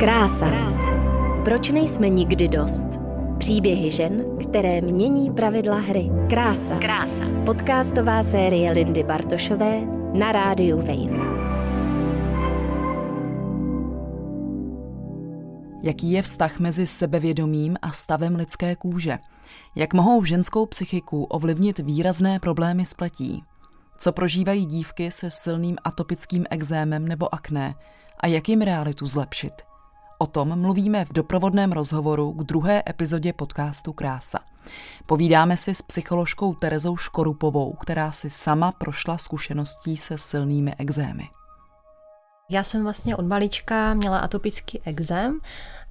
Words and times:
Krása. 0.00 0.46
Proč 1.44 1.70
nejsme 1.70 2.08
nikdy 2.08 2.48
dost? 2.48 2.86
Příběhy 3.38 3.90
žen, 3.90 4.24
které 4.42 4.80
mění 4.80 5.30
pravidla 5.30 5.76
hry. 5.76 6.10
Krása. 6.30 6.78
Krása. 6.78 7.24
Podcastová 7.46 8.22
série 8.22 8.72
Lindy 8.72 9.02
Bartošové 9.02 9.80
na 10.12 10.32
rádiu 10.32 10.76
Wave. 10.76 11.46
Jaký 15.82 16.12
je 16.12 16.22
vztah 16.22 16.58
mezi 16.58 16.86
sebevědomím 16.86 17.76
a 17.82 17.92
stavem 17.92 18.34
lidské 18.34 18.76
kůže? 18.76 19.18
Jak 19.76 19.94
mohou 19.94 20.24
ženskou 20.24 20.66
psychiku 20.66 21.24
ovlivnit 21.24 21.78
výrazné 21.78 22.40
problémy 22.40 22.86
s 22.86 22.94
pletí? 22.94 23.42
Co 23.98 24.12
prožívají 24.12 24.66
dívky 24.66 25.10
se 25.10 25.30
silným 25.30 25.76
atopickým 25.84 26.44
exémem 26.50 27.08
nebo 27.08 27.34
akné 27.34 27.74
a 28.20 28.26
jak 28.26 28.48
jim 28.48 28.60
realitu 28.60 29.06
zlepšit? 29.06 29.65
O 30.18 30.26
tom 30.26 30.60
mluvíme 30.60 31.04
v 31.04 31.12
doprovodném 31.12 31.72
rozhovoru 31.72 32.32
k 32.32 32.42
druhé 32.42 32.82
epizodě 32.88 33.32
podcastu 33.32 33.92
Krása. 33.92 34.38
Povídáme 35.06 35.56
si 35.56 35.74
s 35.74 35.82
psycholožkou 35.82 36.54
Terezou 36.54 36.96
Škorupovou, 36.96 37.72
která 37.72 38.12
si 38.12 38.30
sama 38.30 38.72
prošla 38.72 39.18
zkušeností 39.18 39.96
se 39.96 40.18
silnými 40.18 40.74
exémy. 40.78 41.28
Já 42.50 42.62
jsem 42.62 42.82
vlastně 42.82 43.16
od 43.16 43.26
malička 43.26 43.94
měla 43.94 44.18
atopický 44.18 44.80
exém 44.84 45.40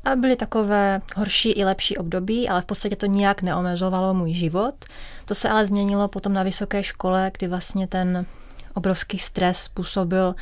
a 0.04 0.16
byly 0.16 0.36
takové 0.36 1.02
horší 1.16 1.52
i 1.52 1.66
lepší 1.66 1.98
období, 1.98 2.50
ale 2.50 2.62
v 2.62 2.66
podstatě 2.66 2.96
to 2.96 3.06
nijak 3.06 3.42
neomezovalo 3.42 4.14
můj 4.14 4.34
život. 4.34 4.86
To 5.26 5.36
se 5.36 5.50
ale 5.50 5.66
změnilo 5.66 6.08
potom 6.08 6.34
na 6.34 6.44
vysoké 6.44 6.84
škole, 6.84 7.32
kdy 7.38 7.48
vlastně 7.48 7.88
ten 7.88 8.26
obrovský 8.74 9.20
stres 9.20 9.58
způsobil, 9.58 10.36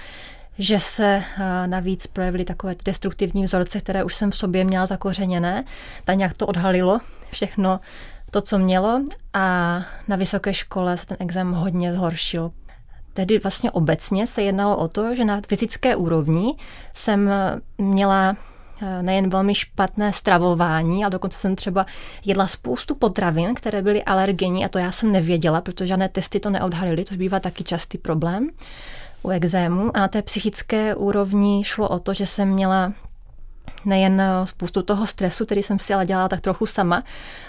že 0.57 0.79
se 0.79 1.23
navíc 1.65 2.07
projevily 2.07 2.45
takové 2.45 2.75
destruktivní 2.85 3.43
vzorce, 3.43 3.79
které 3.79 4.03
už 4.03 4.15
jsem 4.15 4.31
v 4.31 4.37
sobě 4.37 4.63
měla 4.63 4.85
zakořeněné. 4.85 5.63
Tak 6.03 6.17
nějak 6.17 6.33
to 6.33 6.47
odhalilo 6.47 6.99
všechno 7.31 7.79
to, 8.31 8.41
co 8.41 8.59
mělo 8.59 9.01
a 9.33 9.79
na 10.07 10.15
vysoké 10.15 10.53
škole 10.53 10.97
se 10.97 11.05
ten 11.05 11.17
exém 11.19 11.51
hodně 11.51 11.93
zhoršil. 11.93 12.51
Tehdy 13.13 13.39
vlastně 13.39 13.71
obecně 13.71 14.27
se 14.27 14.41
jednalo 14.41 14.77
o 14.77 14.87
to, 14.87 15.15
že 15.15 15.25
na 15.25 15.41
fyzické 15.47 15.95
úrovni 15.95 16.55
jsem 16.93 17.29
měla 17.77 18.35
Eh, 18.81 19.03
nejen 19.03 19.29
velmi 19.29 19.55
špatné 19.55 20.13
stravování, 20.13 21.03
ale 21.03 21.11
dokonce 21.11 21.37
jsem 21.37 21.55
třeba 21.55 21.85
jedla 22.25 22.47
spoustu 22.47 22.95
potravin, 22.95 23.55
které 23.55 23.81
byly 23.81 24.03
alergenní 24.03 24.65
a 24.65 24.69
to 24.69 24.79
já 24.79 24.91
jsem 24.91 25.11
nevěděla, 25.11 25.61
protože 25.61 25.87
žádné 25.87 26.09
testy 26.09 26.39
to 26.39 26.49
neodhalily, 26.49 27.05
to 27.05 27.15
bývá 27.15 27.39
taky 27.39 27.63
častý 27.63 27.97
problém 27.97 28.49
u 29.23 29.29
exému. 29.29 29.97
A 29.97 29.99
na 29.99 30.07
té 30.07 30.21
psychické 30.21 30.95
úrovni 30.95 31.63
šlo 31.63 31.89
o 31.89 31.99
to, 31.99 32.13
že 32.13 32.25
jsem 32.25 32.49
měla 32.49 32.93
nejen 33.85 34.21
spoustu 34.45 34.81
toho 34.81 35.07
stresu, 35.07 35.45
který 35.45 35.63
jsem 35.63 35.79
si 35.79 35.93
ale 35.93 36.05
dělala 36.05 36.29
tak 36.29 36.41
trochu 36.41 36.65
sama, 36.65 37.03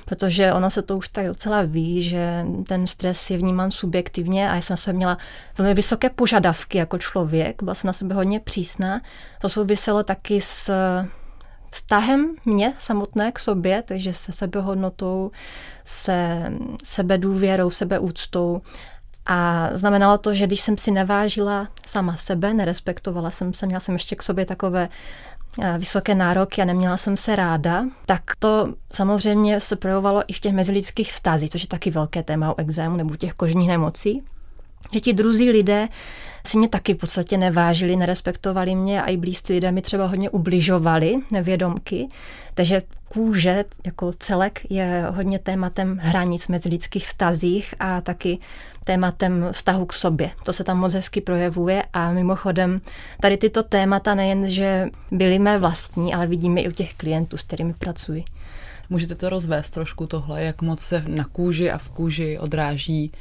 protože 0.05 0.53
ono 0.53 0.71
se 0.71 0.83
to 0.83 0.97
už 0.97 1.09
tak 1.09 1.27
docela 1.27 1.63
ví, 1.63 2.03
že 2.03 2.45
ten 2.67 2.87
stres 2.87 3.31
je 3.31 3.39
vnímán 3.39 3.71
subjektivně 3.71 4.51
a 4.51 4.55
já 4.55 4.61
jsem 4.61 4.73
na 4.73 4.77
sebe 4.77 4.97
měla 4.97 5.19
velmi 5.59 5.75
vysoké 5.75 6.11
požadavky 6.11 6.79
jako 6.79 6.99
člověk, 6.99 7.63
byla 7.63 7.75
jsem 7.75 7.87
na 7.89 7.93
sebe 7.93 8.15
hodně 8.15 8.41
přísná. 8.41 9.01
To 9.41 9.49
souviselo 9.49 10.03
taky 10.03 10.41
s 10.41 10.73
vztahem 11.71 12.35
mě 12.45 12.73
samotné 12.79 13.33
k 13.33 13.39
sobě, 13.39 13.83
takže 13.83 14.13
se 14.13 14.33
sebehodnotou, 14.33 15.31
se 15.85 16.51
sebedůvěrou, 16.85 17.71
sebeúctou. 17.71 18.61
A 19.27 19.69
znamenalo 19.73 20.19
to, 20.19 20.35
že 20.35 20.47
když 20.47 20.61
jsem 20.61 20.79
si 20.79 20.91
nevážila 20.91 21.69
sama 21.87 22.17
sebe, 22.17 22.55
nerespektovala 22.55 23.31
jsem 23.31 23.55
se, 23.55 23.67
měla 23.67 23.81
jsem 23.81 23.95
ještě 23.95 24.17
k 24.17 24.23
sobě 24.23 24.47
takové 24.47 24.89
eh, 25.63 25.79
vysoké 25.79 26.15
nároky 26.15 26.63
a 26.63 26.65
neměla 26.65 26.97
jsem 26.97 27.17
se 27.17 27.37
ráda, 27.37 27.85
tak 28.07 28.23
to 28.39 28.75
samozřejmě 28.93 29.61
se 29.61 29.77
projevovalo 29.77 30.23
i 30.27 30.33
v 30.33 30.41
těch 30.41 30.53
mezilidských 30.53 31.13
vztazích, 31.13 31.51
což 31.51 31.63
je 31.63 31.69
taky 31.69 31.91
velké 31.91 32.23
téma 32.23 32.53
u 32.53 32.55
exému 32.57 32.97
nebo 32.97 33.17
těch 33.17 33.35
kožních 33.35 33.69
nemocí 33.69 34.23
že 34.93 35.01
ti 35.01 35.13
druzí 35.13 35.51
lidé 35.51 35.89
si 36.47 36.59
mě 36.59 36.69
taky 36.69 36.95
v 36.95 36.97
podstatě 36.97 37.39
nevážili, 37.39 37.97
nerespektovali 37.97 38.75
mě 38.75 39.03
a 39.03 39.07
i 39.07 39.17
blízcí 39.17 39.53
lidé 39.53 39.73
mi 39.73 39.83
třeba 39.83 40.07
hodně 40.07 40.31
ubližovali, 40.31 41.17
nevědomky. 41.31 42.09
Takže 42.55 42.83
kůže 43.09 43.65
jako 43.85 44.13
celek 44.19 44.61
je 44.71 45.07
hodně 45.11 45.39
tématem 45.39 45.99
hranic 46.03 46.49
mezi 46.49 46.69
lidských 46.69 47.07
vztazích 47.07 47.75
a 47.81 48.01
taky 48.01 48.39
tématem 48.85 49.49
vztahu 49.53 49.87
k 49.87 49.93
sobě. 49.93 50.31
To 50.45 50.53
se 50.53 50.65
tam 50.65 50.79
moc 50.79 50.95
hezky 50.95 51.21
projevuje 51.21 51.83
a 51.93 52.13
mimochodem 52.13 52.81
tady 53.21 53.37
tyto 53.37 53.63
témata 53.63 54.15
nejen, 54.15 54.51
že 54.51 54.89
byly 55.11 55.39
mé 55.39 55.59
vlastní, 55.59 56.15
ale 56.15 56.27
vidíme 56.27 56.61
i 56.61 56.69
u 56.69 56.73
těch 56.73 56.95
klientů, 56.95 57.37
s 57.37 57.43
kterými 57.43 57.73
pracuji. 57.73 58.25
Můžete 58.91 59.15
to 59.15 59.29
rozvést 59.29 59.71
trošku 59.71 60.07
tohle, 60.07 60.43
jak 60.43 60.63
moc 60.63 60.81
se 60.81 61.05
na 61.09 61.25
kůži 61.25 61.71
a 61.71 61.79
v 61.79 61.91
kůži 61.91 62.39
odráží 62.39 63.13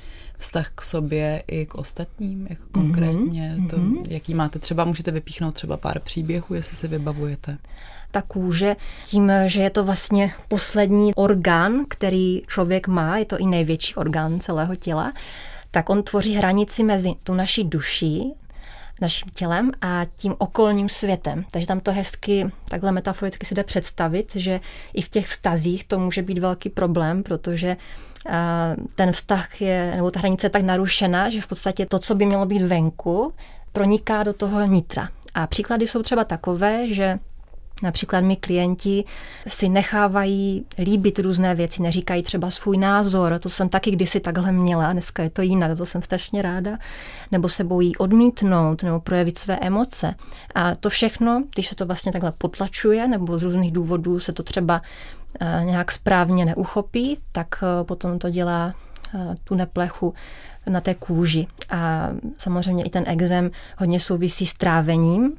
vztah 0.44 0.70
k 0.76 0.82
sobě 0.82 1.44
i 1.48 1.66
k 1.66 1.76
ostatním, 1.76 2.48
jak 2.50 2.60
konkrétně, 2.72 3.56
mm-hmm. 3.58 3.70
to, 3.70 4.10
jaký 4.10 4.34
máte 4.34 4.60
třeba, 4.60 4.86
můžete 4.86 5.12
vypíchnout 5.12 5.54
třeba 5.54 5.78
pár 5.78 6.00
příběhů, 6.00 6.56
jestli 6.56 6.78
si 6.78 6.88
vybavujete. 6.88 7.58
Ta 8.12 8.22
kůže, 8.22 8.76
tím, 9.06 9.32
že 9.46 9.62
je 9.62 9.70
to 9.70 9.84
vlastně 9.84 10.34
poslední 10.48 11.16
orgán, 11.16 11.86
který 11.88 12.42
člověk 12.48 12.88
má, 12.88 13.18
je 13.18 13.26
to 13.26 13.38
i 13.38 13.46
největší 13.46 13.96
orgán 13.96 14.40
celého 14.40 14.76
těla, 14.76 15.14
tak 15.72 15.90
on 15.90 16.04
tvoří 16.04 16.36
hranici 16.36 16.84
mezi 16.84 17.12
tu 17.24 17.34
naší 17.34 17.64
duší, 17.64 18.34
naším 19.04 19.32
tělem 19.36 19.72
a 19.82 20.06
tím 20.16 20.36
okolním 20.38 20.90
světem. 20.90 21.46
Takže 21.52 21.68
tam 21.68 21.80
to 21.80 21.92
hezky, 21.92 22.52
takhle 22.68 22.92
metaforicky 22.92 23.46
si 23.46 23.56
jde 23.56 23.64
představit, 23.64 24.36
že 24.36 24.60
i 24.94 25.02
v 25.02 25.10
těch 25.10 25.28
vztazích 25.28 25.84
to 25.84 26.00
může 26.00 26.22
být 26.22 26.40
velký 26.40 26.70
problém, 26.70 27.24
protože 27.24 27.78
ten 28.96 29.12
vztah 29.12 29.62
je, 29.62 29.94
nebo 29.96 30.12
ta 30.12 30.20
hranice 30.20 30.46
je 30.46 30.50
tak 30.50 30.62
narušená, 30.62 31.30
že 31.30 31.42
v 31.42 31.48
podstatě 31.48 31.86
to, 31.86 32.00
co 32.00 32.16
by 32.16 32.26
mělo 32.26 32.46
být 32.46 32.62
venku, 32.62 33.34
proniká 33.72 34.24
do 34.24 34.34
toho 34.34 34.66
nitra. 34.66 35.10
A 35.34 35.48
příklady 35.48 35.88
jsou 35.88 36.02
třeba 36.02 36.24
takové, 36.24 36.94
že 36.94 37.20
Například 37.82 38.22
mi 38.22 38.36
klienti 38.36 39.04
si 39.48 39.70
nechávají 39.70 40.66
líbit 40.80 41.20
různé 41.20 41.56
věci, 41.56 41.82
neříkají 41.82 42.24
třeba 42.24 42.52
svůj 42.52 42.78
názor, 42.78 43.40
to 43.40 43.50
jsem 43.50 43.70
taky 43.70 43.92
kdysi 43.92 44.20
takhle 44.20 44.52
měla, 44.52 44.94
dneska 44.94 45.24
je 45.24 45.30
to 45.30 45.42
jinak, 45.42 45.78
to 45.78 45.86
jsem 45.86 46.02
strašně 46.02 46.42
ráda, 46.42 46.78
nebo 47.32 47.50
se 47.50 47.64
bojí 47.64 47.96
odmítnout 47.96 48.84
nebo 48.84 49.00
projevit 49.00 49.38
své 49.38 49.56
emoce. 49.56 50.16
A 50.56 50.76
to 50.76 50.90
všechno, 50.90 51.44
když 51.54 51.68
se 51.68 51.76
to 51.76 51.86
vlastně 51.86 52.12
takhle 52.12 52.32
potlačuje, 52.32 53.08
nebo 53.08 53.38
z 53.40 53.44
různých 53.44 53.72
důvodů 53.72 54.20
se 54.20 54.34
to 54.34 54.44
třeba 54.44 54.82
eh, 55.40 55.62
nějak 55.64 55.92
správně 55.92 56.46
neuchopí, 56.46 57.18
tak 57.32 57.48
eh, 57.64 57.84
potom 57.84 58.20
to 58.20 58.30
dělá 58.30 58.74
eh, 59.16 59.36
tu 59.44 59.56
neplechu 59.56 60.14
na 60.70 60.82
té 60.82 60.94
kůži. 60.94 61.48
A 61.70 62.10
samozřejmě 62.38 62.84
i 62.84 62.90
ten 62.90 63.04
exém 63.08 63.52
hodně 63.78 64.00
souvisí 64.00 64.48
s 64.48 64.54
trávením, 64.54 65.38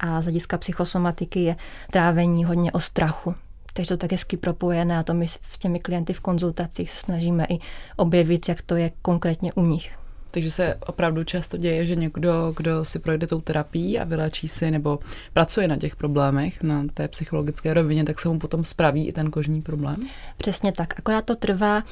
a 0.00 0.22
z 0.22 0.24
hlediska 0.24 0.58
psychosomatiky 0.58 1.40
je 1.40 1.56
trávení 1.90 2.44
hodně 2.44 2.72
o 2.72 2.80
strachu. 2.80 3.34
Takže 3.72 3.88
to 3.88 3.96
tak 3.96 4.12
hezky 4.12 4.36
propojené 4.36 4.98
a 4.98 5.02
to 5.02 5.14
my 5.14 5.28
s 5.28 5.58
těmi 5.58 5.78
klienty 5.78 6.12
v 6.12 6.20
konzultacích 6.20 6.90
se 6.90 6.96
snažíme 6.96 7.46
i 7.48 7.58
objevit, 7.96 8.48
jak 8.48 8.62
to 8.62 8.76
je 8.76 8.90
konkrétně 9.02 9.52
u 9.52 9.66
nich. 9.66 9.96
Takže 10.30 10.50
se 10.50 10.74
opravdu 10.86 11.24
často 11.24 11.56
děje, 11.56 11.86
že 11.86 11.96
někdo, 11.96 12.52
kdo 12.56 12.84
si 12.84 12.98
projde 12.98 13.26
tou 13.26 13.40
terapií 13.40 13.98
a 13.98 14.04
vylečí 14.04 14.48
si 14.48 14.70
nebo 14.70 14.98
pracuje 15.32 15.68
na 15.68 15.76
těch 15.76 15.96
problémech 15.96 16.62
na 16.62 16.84
té 16.94 17.08
psychologické 17.08 17.74
rovině, 17.74 18.04
tak 18.04 18.20
se 18.20 18.28
mu 18.28 18.38
potom 18.38 18.64
spraví 18.64 19.08
i 19.08 19.12
ten 19.12 19.30
kožní 19.30 19.62
problém? 19.62 19.96
Přesně 20.38 20.72
tak. 20.72 20.94
Akorát 20.98 21.24
to 21.24 21.36
trvá 21.36 21.82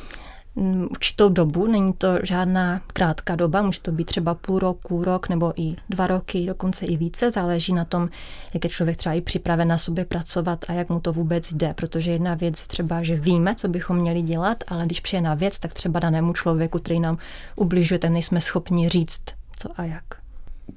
určitou 0.91 1.29
dobu, 1.29 1.67
není 1.67 1.93
to 1.93 2.09
žádná 2.23 2.81
krátká 2.87 3.37
doba, 3.37 3.63
může 3.63 3.81
to 3.81 3.93
být 3.93 4.05
třeba 4.05 4.35
půl 4.35 4.59
roku, 4.59 5.05
rok 5.05 5.29
nebo 5.29 5.53
i 5.57 5.77
dva 5.89 6.07
roky, 6.07 6.47
dokonce 6.47 6.87
i 6.87 6.97
více, 6.97 7.31
záleží 7.31 7.73
na 7.73 7.85
tom, 7.85 8.09
jak 8.55 8.65
je 8.65 8.71
člověk 8.71 8.97
třeba 8.97 9.15
i 9.15 9.21
připraven 9.21 9.69
na 9.69 9.79
sobě 9.79 10.05
pracovat 10.05 10.65
a 10.69 10.73
jak 10.73 10.89
mu 10.89 11.01
to 11.01 11.13
vůbec 11.13 11.53
jde, 11.53 11.75
protože 11.75 12.11
jedna 12.11 12.35
věc 12.35 12.67
třeba, 12.67 13.03
že 13.03 13.17
víme, 13.17 13.55
co 13.55 13.69
bychom 13.69 13.97
měli 13.97 14.23
dělat, 14.23 14.65
ale 14.69 14.87
když 14.87 15.01
přijde 15.01 15.21
na 15.21 15.35
věc, 15.35 15.59
tak 15.59 15.75
třeba 15.75 16.01
danému 16.01 16.33
člověku, 16.33 16.79
který 16.79 17.01
nám 17.01 17.19
ubližuje, 17.57 17.99
tak 17.99 18.11
nejsme 18.11 18.41
schopni 18.41 18.89
říct, 18.89 19.23
co 19.59 19.69
a 19.77 19.85
jak 19.85 20.18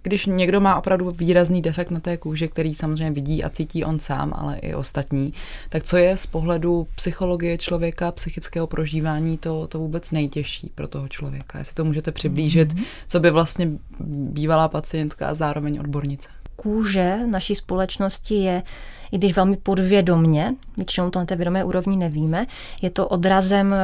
když 0.04 0.26
někdo 0.26 0.62
má 0.62 0.76
opravdu 0.76 1.12
výrazný 1.12 1.62
defekt 1.62 1.92
na 1.92 2.00
té 2.00 2.18
kůži, 2.18 2.48
který 2.48 2.76
samozřejmě 2.76 3.12
vidí 3.12 3.44
a 3.44 3.50
cítí 3.50 3.84
on 3.84 4.00
sám, 4.00 4.34
ale 4.36 4.58
i 4.58 4.74
ostatní, 4.74 5.34
tak 5.70 5.84
co 5.84 5.98
je 5.98 6.18
z 6.18 6.26
pohledu 6.26 6.88
psychologie 6.96 7.58
člověka, 7.58 8.12
psychického 8.12 8.68
prožívání 8.68 9.38
to, 9.38 9.68
to 9.68 9.80
vůbec 9.80 10.12
nejtěžší 10.12 10.72
pro 10.76 10.88
toho 10.88 11.08
člověka? 11.08 11.60
Jestli 11.60 11.76
to 11.76 11.86
můžete 11.86 12.12
přiblížit, 12.12 12.74
mm-hmm. 12.74 12.86
co 13.08 13.20
by 13.20 13.32
vlastně 13.32 13.70
bývalá 14.10 14.68
pacientka 14.68 15.28
a 15.28 15.34
zároveň 15.34 15.80
odbornice? 15.80 16.30
Kůže 16.56 17.20
naší 17.26 17.56
společnosti 17.56 18.36
je, 18.36 18.64
i 19.12 19.18
když 19.18 19.36
velmi 19.36 19.58
podvědomně, 19.58 20.56
většinou 20.78 21.10
to 21.10 21.20
na 21.20 21.26
té 21.26 21.36
vědomé 21.36 21.64
úrovni 21.64 21.98
nevíme, 21.98 22.46
je 22.82 22.90
to 22.90 23.08
odrazem 23.08 23.76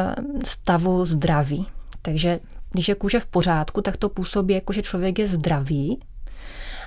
stavu 0.43 1.05
zdraví. 1.05 1.67
Takže 2.01 2.39
když 2.71 2.87
je 2.87 2.95
kůže 2.95 3.19
v 3.19 3.25
pořádku, 3.25 3.81
tak 3.81 3.97
to 3.97 4.09
působí 4.09 4.53
jako, 4.53 4.73
že 4.73 4.81
člověk 4.81 5.19
je 5.19 5.27
zdravý. 5.27 5.99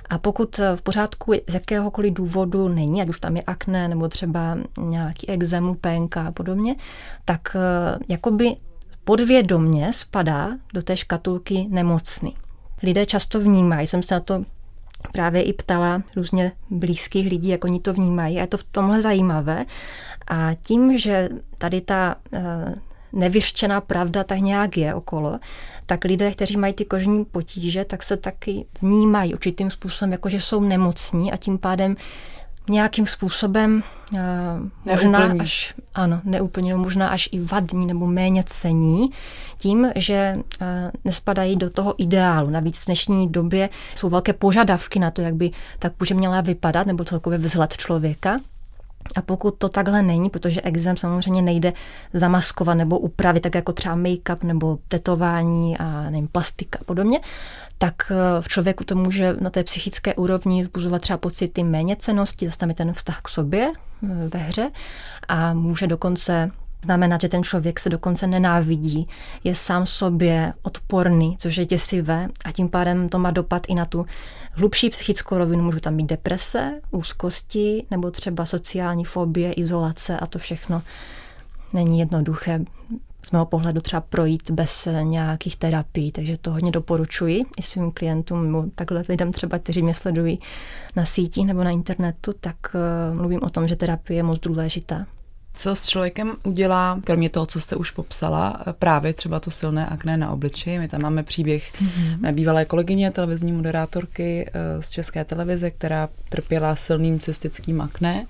A 0.09 0.17
pokud 0.17 0.59
v 0.75 0.81
pořádku 0.81 1.33
z 1.47 1.53
jakéhokoliv 1.53 2.13
důvodu 2.13 2.67
není, 2.67 3.01
ať 3.01 3.09
už 3.09 3.19
tam 3.19 3.35
je 3.35 3.41
akné 3.41 3.87
nebo 3.87 4.07
třeba 4.07 4.57
nějaký 4.79 5.29
exém, 5.29 5.67
lupénka 5.67 6.27
a 6.27 6.31
podobně, 6.31 6.75
tak 7.25 7.55
eh, 7.55 7.99
jakoby 8.09 8.55
podvědomně 9.03 9.93
spadá 9.93 10.49
do 10.73 10.81
té 10.81 10.97
škatulky 10.97 11.67
nemocný. 11.69 12.35
Lidé 12.83 13.05
často 13.05 13.39
vnímají, 13.39 13.87
jsem 13.87 14.03
se 14.03 14.13
na 14.13 14.19
to 14.19 14.43
právě 15.11 15.41
i 15.43 15.53
ptala 15.53 16.01
různě 16.15 16.51
blízkých 16.69 17.27
lidí, 17.27 17.47
jak 17.47 17.63
oni 17.63 17.79
to 17.79 17.93
vnímají 17.93 18.37
a 18.37 18.41
je 18.41 18.47
to 18.47 18.57
v 18.57 18.63
tomhle 18.63 19.01
zajímavé. 19.01 19.65
A 20.27 20.53
tím, 20.63 20.97
že 20.97 21.29
tady 21.57 21.81
ta 21.81 22.15
eh, 22.33 22.73
nevyřčená 23.13 23.81
pravda 23.81 24.23
tak 24.23 24.39
nějak 24.39 24.77
je 24.77 24.93
okolo, 24.93 25.39
tak 25.85 26.03
lidé, 26.03 26.31
kteří 26.31 26.57
mají 26.57 26.73
ty 26.73 26.85
kožní 26.85 27.25
potíže, 27.25 27.85
tak 27.85 28.03
se 28.03 28.17
taky 28.17 28.65
vnímají 28.81 29.33
určitým 29.33 29.71
způsobem, 29.71 30.11
jako 30.11 30.29
že 30.29 30.39
jsou 30.39 30.61
nemocní 30.61 31.31
a 31.31 31.37
tím 31.37 31.57
pádem 31.57 31.95
nějakým 32.69 33.05
způsobem 33.05 33.83
uh, 34.13 34.19
možná 34.85 35.33
až, 35.39 35.73
ano, 35.93 36.21
neúplně, 36.23 36.75
možná 36.75 37.07
až 37.07 37.29
i 37.31 37.39
vadní 37.39 37.85
nebo 37.85 38.07
méně 38.07 38.43
cení 38.47 39.09
tím, 39.57 39.91
že 39.95 40.33
uh, 40.35 40.67
nespadají 41.05 41.55
do 41.55 41.69
toho 41.69 41.95
ideálu. 41.97 42.49
Navíc 42.49 42.77
v 42.77 42.85
dnešní 42.85 43.29
době 43.29 43.69
jsou 43.95 44.09
velké 44.09 44.33
požadavky 44.33 44.99
na 44.99 45.11
to, 45.11 45.21
jak 45.21 45.35
by 45.35 45.51
tak 45.79 45.93
kůže 45.97 46.15
měla 46.15 46.41
vypadat, 46.41 46.87
nebo 46.87 47.05
celkově 47.05 47.39
vzhled 47.39 47.73
člověka. 47.77 48.39
A 49.15 49.21
pokud 49.21 49.55
to 49.57 49.69
takhle 49.69 50.01
není, 50.01 50.29
protože 50.29 50.61
exém 50.61 50.97
samozřejmě 50.97 51.41
nejde 51.41 51.73
zamaskovat 52.13 52.77
nebo 52.77 52.99
upravit, 52.99 53.39
tak 53.39 53.55
jako 53.55 53.73
třeba 53.73 53.95
make-up 53.95 54.43
nebo 54.43 54.77
tetování 54.87 55.77
a 55.77 56.03
nevím, 56.03 56.27
plastika 56.27 56.79
a 56.81 56.83
podobně, 56.83 57.19
tak 57.77 58.11
eh, 58.11 58.41
v 58.41 58.47
člověku 58.47 58.83
to 58.83 58.95
může 58.95 59.35
na 59.39 59.49
té 59.49 59.63
psychické 59.63 60.15
úrovni 60.15 60.63
zbuzovat 60.63 61.01
třeba 61.01 61.17
pocity 61.17 61.63
méněcenosti, 61.63 62.45
zase 62.45 62.57
tam 62.57 62.69
je 62.69 62.75
ten 62.75 62.93
vztah 62.93 63.21
k 63.21 63.29
sobě 63.29 63.71
eh, 63.71 64.07
ve 64.33 64.39
hře 64.39 64.71
a 65.27 65.53
může 65.53 65.87
dokonce 65.87 66.51
znamená, 66.85 67.17
že 67.21 67.29
ten 67.29 67.43
člověk 67.43 67.79
se 67.79 67.89
dokonce 67.89 68.27
nenávidí, 68.27 69.07
je 69.43 69.55
sám 69.55 69.85
sobě 69.85 70.53
odporný, 70.61 71.35
což 71.39 71.57
je 71.57 71.65
děsivé 71.65 72.27
a 72.45 72.51
tím 72.51 72.69
pádem 72.69 73.09
to 73.09 73.19
má 73.19 73.31
dopad 73.31 73.63
i 73.67 73.75
na 73.75 73.85
tu 73.85 74.05
hlubší 74.51 74.89
psychickou 74.89 75.37
rovinu. 75.37 75.63
Můžu 75.63 75.79
tam 75.79 75.97
být 75.97 76.07
deprese, 76.07 76.81
úzkosti 76.91 77.85
nebo 77.91 78.11
třeba 78.11 78.45
sociální 78.45 79.05
fobie, 79.05 79.53
izolace 79.53 80.17
a 80.17 80.25
to 80.25 80.39
všechno 80.39 80.81
není 81.73 81.99
jednoduché 81.99 82.59
z 83.25 83.31
mého 83.31 83.45
pohledu 83.45 83.81
třeba 83.81 84.01
projít 84.01 84.51
bez 84.51 84.87
nějakých 85.03 85.55
terapií, 85.55 86.11
takže 86.11 86.37
to 86.37 86.51
hodně 86.51 86.71
doporučuji 86.71 87.45
i 87.57 87.61
svým 87.61 87.91
klientům, 87.91 88.45
nebo 88.45 88.65
takhle 88.75 89.03
lidem 89.09 89.31
třeba, 89.31 89.59
kteří 89.59 89.81
mě 89.81 89.93
sledují 89.93 90.39
na 90.95 91.05
sítích 91.05 91.45
nebo 91.45 91.63
na 91.63 91.69
internetu, 91.69 92.33
tak 92.39 92.55
eh, 92.75 93.15
mluvím 93.15 93.43
o 93.43 93.49
tom, 93.49 93.67
že 93.67 93.75
terapie 93.75 94.17
je 94.17 94.23
moc 94.23 94.39
důležitá. 94.39 95.05
Co 95.61 95.75
s 95.75 95.87
člověkem 95.87 96.35
udělá, 96.43 96.99
kromě 97.03 97.29
toho, 97.29 97.45
co 97.45 97.61
jste 97.61 97.75
už 97.75 97.91
popsala, 97.91 98.63
právě 98.79 99.13
třeba 99.13 99.39
to 99.39 99.51
silné 99.51 99.87
akné 99.87 100.17
na 100.17 100.31
obličeji. 100.31 100.79
My 100.79 100.87
tam 100.87 101.01
máme 101.01 101.23
příběh 101.23 101.73
mm-hmm. 101.73 102.19
mé 102.19 102.31
bývalé 102.31 102.65
kolegyně, 102.65 103.11
televizní 103.11 103.51
moderátorky 103.51 104.49
eh, 104.53 104.81
z 104.81 104.89
České 104.89 105.25
televize, 105.25 105.71
která 105.71 106.09
trpěla 106.29 106.75
silným 106.75 107.19
cystickým 107.19 107.81
akné 107.81 108.25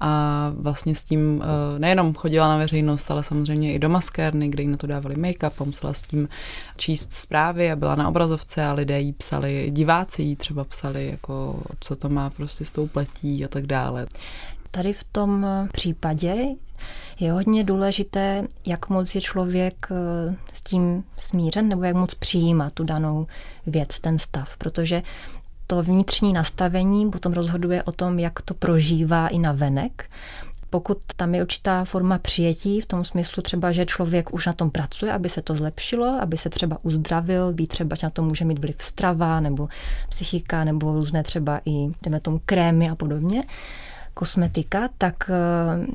a 0.00 0.52
vlastně 0.56 0.94
s 0.94 1.04
tím 1.04 1.42
eh, 1.44 1.78
nejenom 1.78 2.14
chodila 2.14 2.48
na 2.48 2.56
veřejnost, 2.56 3.10
ale 3.10 3.22
samozřejmě 3.22 3.74
i 3.74 3.78
do 3.78 3.88
maskérny, 3.88 4.48
kde 4.48 4.62
jí 4.62 4.68
na 4.68 4.76
to 4.76 4.86
dávali 4.86 5.14
make-up 5.16 5.52
a 5.60 5.64
musela 5.64 5.92
s 5.92 6.02
tím 6.02 6.28
číst 6.76 7.12
zprávy 7.12 7.72
a 7.72 7.76
byla 7.76 7.94
na 7.94 8.08
obrazovce 8.08 8.64
a 8.64 8.72
lidé 8.72 9.00
jí 9.00 9.12
psali, 9.12 9.68
diváci 9.70 10.22
jí 10.22 10.36
třeba 10.36 10.64
psali, 10.64 11.06
jako 11.10 11.62
co 11.80 11.96
to 11.96 12.08
má 12.08 12.30
prostě 12.30 12.64
s 12.64 12.72
tou 12.72 12.86
pletí 12.86 13.44
a 13.44 13.48
tak 13.48 13.66
dále. 13.66 14.06
Tady 14.70 14.92
v 14.92 15.04
tom 15.04 15.46
případě 15.72 16.46
je 17.20 17.32
hodně 17.32 17.64
důležité, 17.64 18.44
jak 18.66 18.88
moc 18.88 19.14
je 19.14 19.20
člověk 19.20 19.88
eh, 19.90 20.34
s 20.52 20.62
tím 20.62 21.04
smířen 21.16 21.68
nebo 21.68 21.84
jak 21.84 21.96
moc 21.96 22.14
přijímá 22.14 22.70
tu 22.70 22.84
danou 22.84 23.26
věc, 23.66 24.00
ten 24.00 24.18
stav, 24.18 24.56
protože 24.56 25.02
to 25.66 25.82
vnitřní 25.82 26.32
nastavení 26.32 27.10
potom 27.10 27.32
rozhoduje 27.32 27.82
o 27.82 27.92
tom, 27.92 28.18
jak 28.18 28.42
to 28.42 28.54
prožívá 28.54 29.28
i 29.28 29.38
na 29.38 29.52
venek. 29.52 30.10
Pokud 30.70 30.98
tam 31.16 31.34
je 31.34 31.42
určitá 31.42 31.84
forma 31.84 32.18
přijetí, 32.18 32.80
v 32.80 32.86
tom 32.86 33.04
smyslu 33.04 33.42
třeba, 33.42 33.72
že 33.72 33.86
člověk 33.86 34.34
už 34.34 34.46
na 34.46 34.52
tom 34.52 34.70
pracuje, 34.70 35.12
aby 35.12 35.28
se 35.28 35.42
to 35.42 35.54
zlepšilo, 35.54 36.06
aby 36.20 36.36
se 36.36 36.50
třeba 36.50 36.78
uzdravil, 36.82 37.52
ví 37.52 37.66
třeba, 37.66 37.96
že 37.96 38.06
na 38.06 38.10
to 38.10 38.22
může 38.22 38.44
mít 38.44 38.58
vliv 38.58 38.76
strava 38.78 39.40
nebo 39.40 39.68
psychika 40.08 40.64
nebo 40.64 40.92
různé 40.92 41.22
třeba 41.22 41.60
i, 41.64 41.90
jdeme 42.02 42.20
tomu, 42.20 42.40
krémy 42.46 42.90
a 42.90 42.94
podobně, 42.94 43.42
kosmetika, 44.18 44.88
tak 44.98 45.30
eh, 45.30 45.86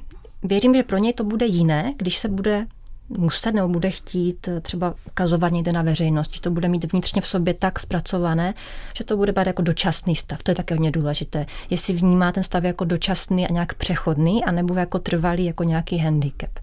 věřím, 0.44 0.76
že 0.76 0.84
pro 0.84 0.98
něj 0.98 1.14
to 1.14 1.24
bude 1.24 1.46
jiné, 1.46 1.94
když 1.98 2.18
se 2.18 2.30
bude 2.30 2.68
muset 3.10 3.52
nebo 3.52 3.68
bude 3.68 3.90
chtít 3.90 4.48
eh, 4.48 4.62
třeba 4.62 4.96
ukazovat 5.08 5.52
někde 5.52 5.72
na 5.72 5.82
veřejnost, 5.82 6.34
že 6.34 6.42
to 6.42 6.52
bude 6.52 6.70
mít 6.70 6.92
vnitřně 6.92 7.22
v 7.22 7.28
sobě 7.28 7.54
tak 7.54 7.80
zpracované, 7.80 8.54
že 8.98 9.04
to 9.04 9.18
bude 9.18 9.32
být 9.32 9.48
jako 9.48 9.62
dočasný 9.62 10.16
stav. 10.16 10.44
To 10.44 10.52
je 10.52 10.56
také 10.56 10.74
hodně 10.74 10.92
důležité. 10.92 11.46
Jestli 11.70 11.94
vnímá 11.94 12.32
ten 12.32 12.44
stav 12.44 12.64
jako 12.64 12.86
dočasný 12.86 13.48
a 13.48 13.54
nějak 13.54 13.74
přechodný, 13.74 14.44
anebo 14.44 14.74
jako 14.74 15.00
trvalý, 15.00 15.46
jako 15.46 15.64
nějaký 15.64 15.98
handicap. 15.98 16.60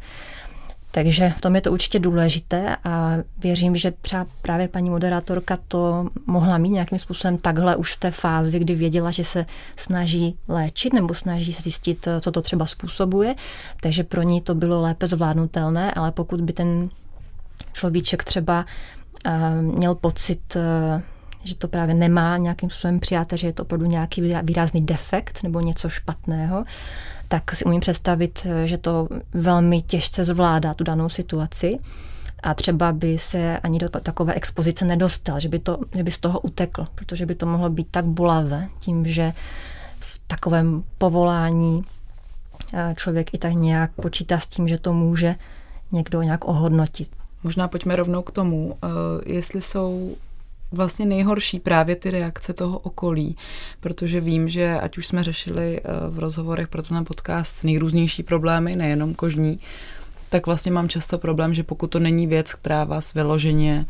Takže 0.90 1.32
v 1.36 1.40
tom 1.40 1.54
je 1.54 1.60
to 1.60 1.72
určitě 1.72 1.98
důležité 1.98 2.76
a 2.84 3.16
věřím, 3.38 3.76
že 3.76 3.90
třeba 3.90 4.26
právě 4.42 4.68
paní 4.68 4.90
moderátorka 4.90 5.58
to 5.68 6.08
mohla 6.26 6.58
mít 6.58 6.70
nějakým 6.70 6.98
způsobem 6.98 7.38
takhle 7.38 7.76
už 7.76 7.94
v 7.94 8.00
té 8.00 8.10
fázi, 8.10 8.58
kdy 8.58 8.74
věděla, 8.74 9.10
že 9.10 9.24
se 9.24 9.46
snaží 9.76 10.36
léčit 10.48 10.92
nebo 10.92 11.14
snaží 11.14 11.52
zjistit, 11.52 12.08
co 12.20 12.32
to 12.32 12.42
třeba 12.42 12.66
způsobuje, 12.66 13.34
takže 13.82 14.04
pro 14.04 14.22
ní 14.22 14.40
to 14.40 14.54
bylo 14.54 14.80
lépe 14.80 15.06
zvládnutelné, 15.06 15.92
ale 15.92 16.12
pokud 16.12 16.40
by 16.40 16.52
ten 16.52 16.88
človíček 17.72 18.24
třeba 18.24 18.64
uh, 19.26 19.32
měl 19.62 19.94
pocit, 19.94 20.56
uh, 20.56 21.02
že 21.44 21.54
to 21.54 21.68
právě 21.68 21.94
nemá 21.94 22.36
nějakým 22.36 22.70
způsobem 22.70 23.00
přijáte, 23.00 23.36
že 23.36 23.46
je 23.46 23.52
to 23.52 23.62
opravdu 23.62 23.86
nějaký 23.86 24.22
výrazný 24.42 24.80
defekt 24.80 25.42
nebo 25.42 25.60
něco 25.60 25.88
špatného, 25.88 26.64
tak 27.28 27.56
si 27.56 27.64
umím 27.64 27.80
představit, 27.80 28.46
že 28.64 28.78
to 28.78 29.08
velmi 29.32 29.82
těžce 29.82 30.24
zvládá 30.24 30.74
tu 30.74 30.84
danou 30.84 31.08
situaci 31.08 31.78
a 32.42 32.54
třeba 32.54 32.92
by 32.92 33.18
se 33.18 33.58
ani 33.58 33.78
do 33.78 33.88
takové 33.88 34.34
expozice 34.34 34.84
nedostal, 34.84 35.40
že 35.40 35.48
by, 35.48 35.58
to, 35.58 35.78
že 35.94 36.02
by 36.02 36.10
z 36.10 36.18
toho 36.18 36.40
utekl, 36.40 36.86
protože 36.94 37.26
by 37.26 37.34
to 37.34 37.46
mohlo 37.46 37.70
být 37.70 37.86
tak 37.90 38.04
bolavé 38.04 38.68
tím, 38.78 39.06
že 39.06 39.32
v 40.00 40.20
takovém 40.26 40.84
povolání 40.98 41.84
eh, 42.74 42.94
člověk 42.96 43.34
i 43.34 43.38
tak 43.38 43.52
nějak 43.52 43.90
počítá 43.92 44.38
s 44.38 44.46
tím, 44.46 44.68
že 44.68 44.78
to 44.78 44.92
může 44.92 45.34
někdo 45.92 46.22
nějak 46.22 46.44
ohodnotit. 46.44 47.10
Možná 47.42 47.68
pojďme 47.68 47.96
rovnou 47.96 48.22
k 48.22 48.30
tomu, 48.30 48.76
eh, 48.82 48.88
jestli 49.32 49.62
jsou 49.62 50.16
vlastně 50.72 51.06
nejhorší 51.06 51.60
právě 51.60 51.96
ty 51.96 52.10
reakce 52.10 52.52
toho 52.52 52.78
okolí, 52.78 53.36
protože 53.80 54.20
vím, 54.20 54.48
že 54.48 54.80
ať 54.80 54.98
už 54.98 55.06
jsme 55.06 55.24
řešili 55.24 55.80
eh, 55.80 55.82
v 56.08 56.18
rozhovorech 56.18 56.68
pro 56.68 56.82
ten 56.82 57.04
podcast 57.04 57.64
nejrůznější 57.64 58.22
problémy, 58.22 58.76
nejenom 58.76 59.14
kožní, 59.14 59.60
tak 60.28 60.46
vlastně 60.46 60.72
mám 60.72 60.88
často 60.88 61.18
problém, 61.18 61.54
že 61.54 61.62
pokud 61.62 61.86
to 61.86 61.98
není 61.98 62.26
věc, 62.26 62.54
která 62.54 62.84
vás 62.84 63.14
vyloženě 63.14 63.86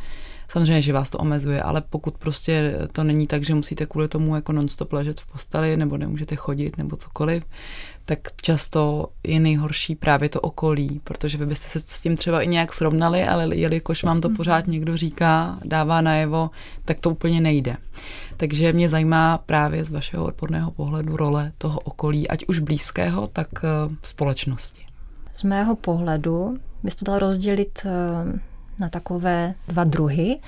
Samozřejmě, 0.50 0.82
že 0.82 0.92
vás 0.92 1.10
to 1.10 1.18
omezuje, 1.18 1.62
ale 1.62 1.80
pokud 1.80 2.18
prostě 2.18 2.78
to 2.92 3.04
není 3.04 3.26
tak, 3.26 3.44
že 3.44 3.54
musíte 3.54 3.86
kvůli 3.86 4.08
tomu 4.08 4.34
jako 4.34 4.52
nonstop 4.52 4.92
ležet 4.92 5.20
v 5.20 5.26
posteli 5.26 5.76
nebo 5.76 5.96
nemůžete 5.96 6.36
chodit 6.36 6.78
nebo 6.78 6.96
cokoliv, 6.96 7.44
tak 8.04 8.18
často 8.42 9.08
je 9.24 9.40
nejhorší 9.40 9.94
právě 9.94 10.28
to 10.28 10.40
okolí, 10.40 11.00
protože 11.04 11.38
vy 11.38 11.46
byste 11.46 11.68
se 11.68 11.86
s 11.86 12.00
tím 12.00 12.16
třeba 12.16 12.42
i 12.42 12.46
nějak 12.46 12.72
srovnali, 12.72 13.24
ale 13.24 13.56
jelikož 13.56 14.04
vám 14.04 14.20
to 14.20 14.28
mhm. 14.28 14.36
pořád 14.36 14.66
někdo 14.66 14.96
říká, 14.96 15.58
dává 15.64 16.00
najevo, 16.00 16.50
tak 16.84 17.00
to 17.00 17.10
úplně 17.10 17.40
nejde. 17.40 17.76
Takže 18.36 18.72
mě 18.72 18.88
zajímá 18.88 19.38
právě 19.38 19.84
z 19.84 19.92
vašeho 19.92 20.24
odporného 20.24 20.70
pohledu 20.70 21.16
role 21.16 21.52
toho 21.58 21.80
okolí, 21.80 22.28
ať 22.28 22.44
už 22.48 22.58
blízkého, 22.58 23.26
tak 23.26 23.48
uh, 23.62 23.94
společnosti. 24.02 24.84
Z 25.34 25.42
mého 25.42 25.76
pohledu 25.76 26.58
bys 26.82 26.94
to 26.94 27.04
dal 27.04 27.18
rozdělit 27.18 27.82
uh, 27.84 28.38
na 28.80 28.88
takové 28.88 29.54
dva 29.68 29.84
druhy. 29.84 30.38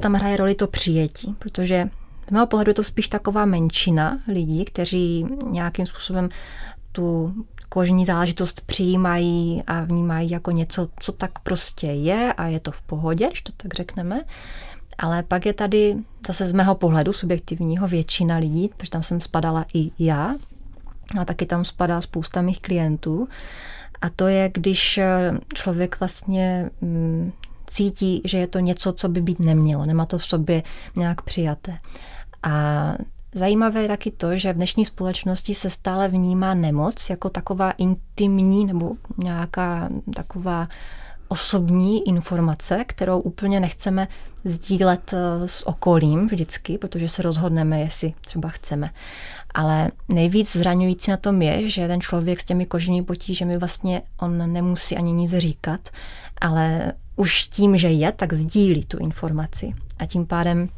Tam 0.00 0.14
hraje 0.14 0.36
roli 0.36 0.54
to 0.54 0.66
přijetí, 0.66 1.34
protože 1.38 1.88
z 2.28 2.30
mého 2.30 2.46
pohledu 2.46 2.70
je 2.70 2.74
to 2.74 2.84
spíš 2.84 3.08
taková 3.08 3.44
menšina 3.44 4.18
lidí, 4.28 4.64
kteří 4.64 5.26
nějakým 5.50 5.86
způsobem 5.86 6.28
tu 6.92 7.34
kožní 7.68 8.04
záležitost 8.04 8.60
přijímají 8.60 9.62
a 9.66 9.84
vnímají 9.84 10.30
jako 10.30 10.50
něco, 10.50 10.88
co 11.00 11.12
tak 11.12 11.38
prostě 11.38 11.86
je 11.86 12.32
a 12.32 12.46
je 12.46 12.60
to 12.60 12.72
v 12.72 12.82
pohodě, 12.82 13.26
když 13.26 13.42
to 13.42 13.52
tak 13.56 13.74
řekneme. 13.74 14.20
Ale 14.98 15.22
pak 15.22 15.46
je 15.46 15.52
tady 15.52 15.96
zase 16.26 16.48
z 16.48 16.52
mého 16.52 16.74
pohledu 16.74 17.12
subjektivního 17.12 17.88
většina 17.88 18.36
lidí, 18.36 18.70
protože 18.76 18.90
tam 18.90 19.02
jsem 19.02 19.20
spadala 19.20 19.64
i 19.74 19.90
já, 19.98 20.34
a 21.20 21.24
taky 21.24 21.46
tam 21.46 21.64
spadá 21.64 22.00
spousta 22.00 22.42
mých 22.42 22.60
klientů. 22.60 23.28
A 24.00 24.10
to 24.10 24.26
je, 24.26 24.50
když 24.54 25.00
člověk 25.54 26.00
vlastně 26.00 26.70
mm, 26.80 27.32
cítí, 27.70 28.22
že 28.24 28.38
je 28.38 28.46
to 28.46 28.58
něco, 28.58 28.92
co 28.92 29.08
by 29.08 29.22
být 29.22 29.40
nemělo, 29.40 29.86
nemá 29.86 30.06
to 30.06 30.18
v 30.18 30.26
sobě 30.26 30.62
nějak 30.96 31.22
přijaté. 31.22 31.78
A 32.42 32.94
Zajímavé 33.34 33.82
je 33.82 33.88
taky 33.88 34.10
to, 34.10 34.36
že 34.36 34.52
v 34.52 34.56
dnešní 34.56 34.84
společnosti 34.84 35.54
se 35.54 35.70
stále 35.70 36.08
vnímá 36.08 36.54
nemoc 36.54 37.10
jako 37.10 37.30
taková 37.30 37.70
intimní 37.70 38.64
nebo 38.64 38.92
nějaká 39.18 39.88
taková 40.14 40.68
osobní 41.28 42.08
informace, 42.08 42.84
kterou 42.86 43.20
úplně 43.20 43.60
nechceme 43.60 44.08
sdílet 44.44 45.12
eh, 45.12 45.48
s 45.48 45.66
okolím 45.66 46.26
vždycky, 46.26 46.78
protože 46.78 47.08
se 47.08 47.22
rozhodneme, 47.22 47.80
jestli 47.80 48.14
třeba 48.20 48.48
chceme. 48.48 48.90
Ale 49.54 49.90
nejvíc 50.08 50.56
zraňující 50.56 51.10
na 51.10 51.16
tom 51.16 51.42
je, 51.42 51.68
že 51.68 51.88
ten 51.88 52.00
člověk 52.00 52.40
s 52.40 52.44
těmi 52.44 52.66
kožními 52.66 53.06
potížemi 53.06 53.58
vlastně 53.58 54.02
on 54.20 54.52
nemusí 54.52 54.96
ani 54.96 55.12
nic 55.12 55.30
říkat, 55.36 55.88
ale 56.40 56.92
už 57.18 57.44
tím, 57.48 57.76
že 57.76 57.88
je, 57.88 58.12
tak 58.12 58.32
sdílí 58.32 58.84
tu 58.84 58.98
informaci. 58.98 59.74
A 59.98 60.06
tím 60.06 60.26
pádem 60.26 60.68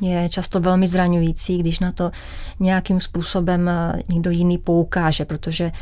je 0.00 0.28
často 0.28 0.60
velmi 0.60 0.88
zraňující, 0.88 1.58
když 1.58 1.80
na 1.80 1.92
to 1.92 2.10
nějakým 2.60 3.00
způsobem 3.00 3.68
eh, 3.68 4.02
někdo 4.08 4.30
jiný 4.30 4.58
poukáže, 4.58 5.24
protože 5.24 5.72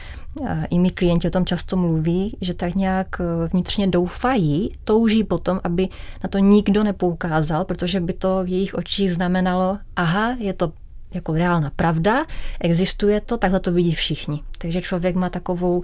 eh, 0.47 0.67
i 0.71 0.79
mi 0.79 0.91
klienti 0.91 1.29
o 1.29 1.31
tom 1.31 1.47
často 1.47 1.77
mluví, 1.77 2.37
že 2.41 2.55
tak 2.55 2.75
nějak 2.75 3.21
eh, 3.21 3.49
vnitřně 3.53 3.87
doufají, 3.87 4.73
touží 4.85 5.25
potom, 5.25 5.61
aby 5.65 5.89
na 6.25 6.29
to 6.29 6.39
nikdo 6.39 6.85
nepoukázal, 6.85 7.65
protože 7.65 8.01
by 8.01 8.13
to 8.13 8.45
v 8.45 8.49
jejich 8.49 8.75
očích 8.75 9.13
znamenalo, 9.13 9.79
aha, 9.97 10.37
je 10.39 10.53
to 10.53 10.73
jako 11.15 11.33
reálná 11.33 11.71
pravda, 11.77 12.25
existuje 12.61 13.21
to, 13.21 13.39
takhle 13.39 13.61
to 13.61 13.73
vidí 13.73 13.95
všichni. 13.95 14.43
Takže 14.59 14.83
člověk 14.83 15.17
má 15.17 15.29
takovou 15.31 15.83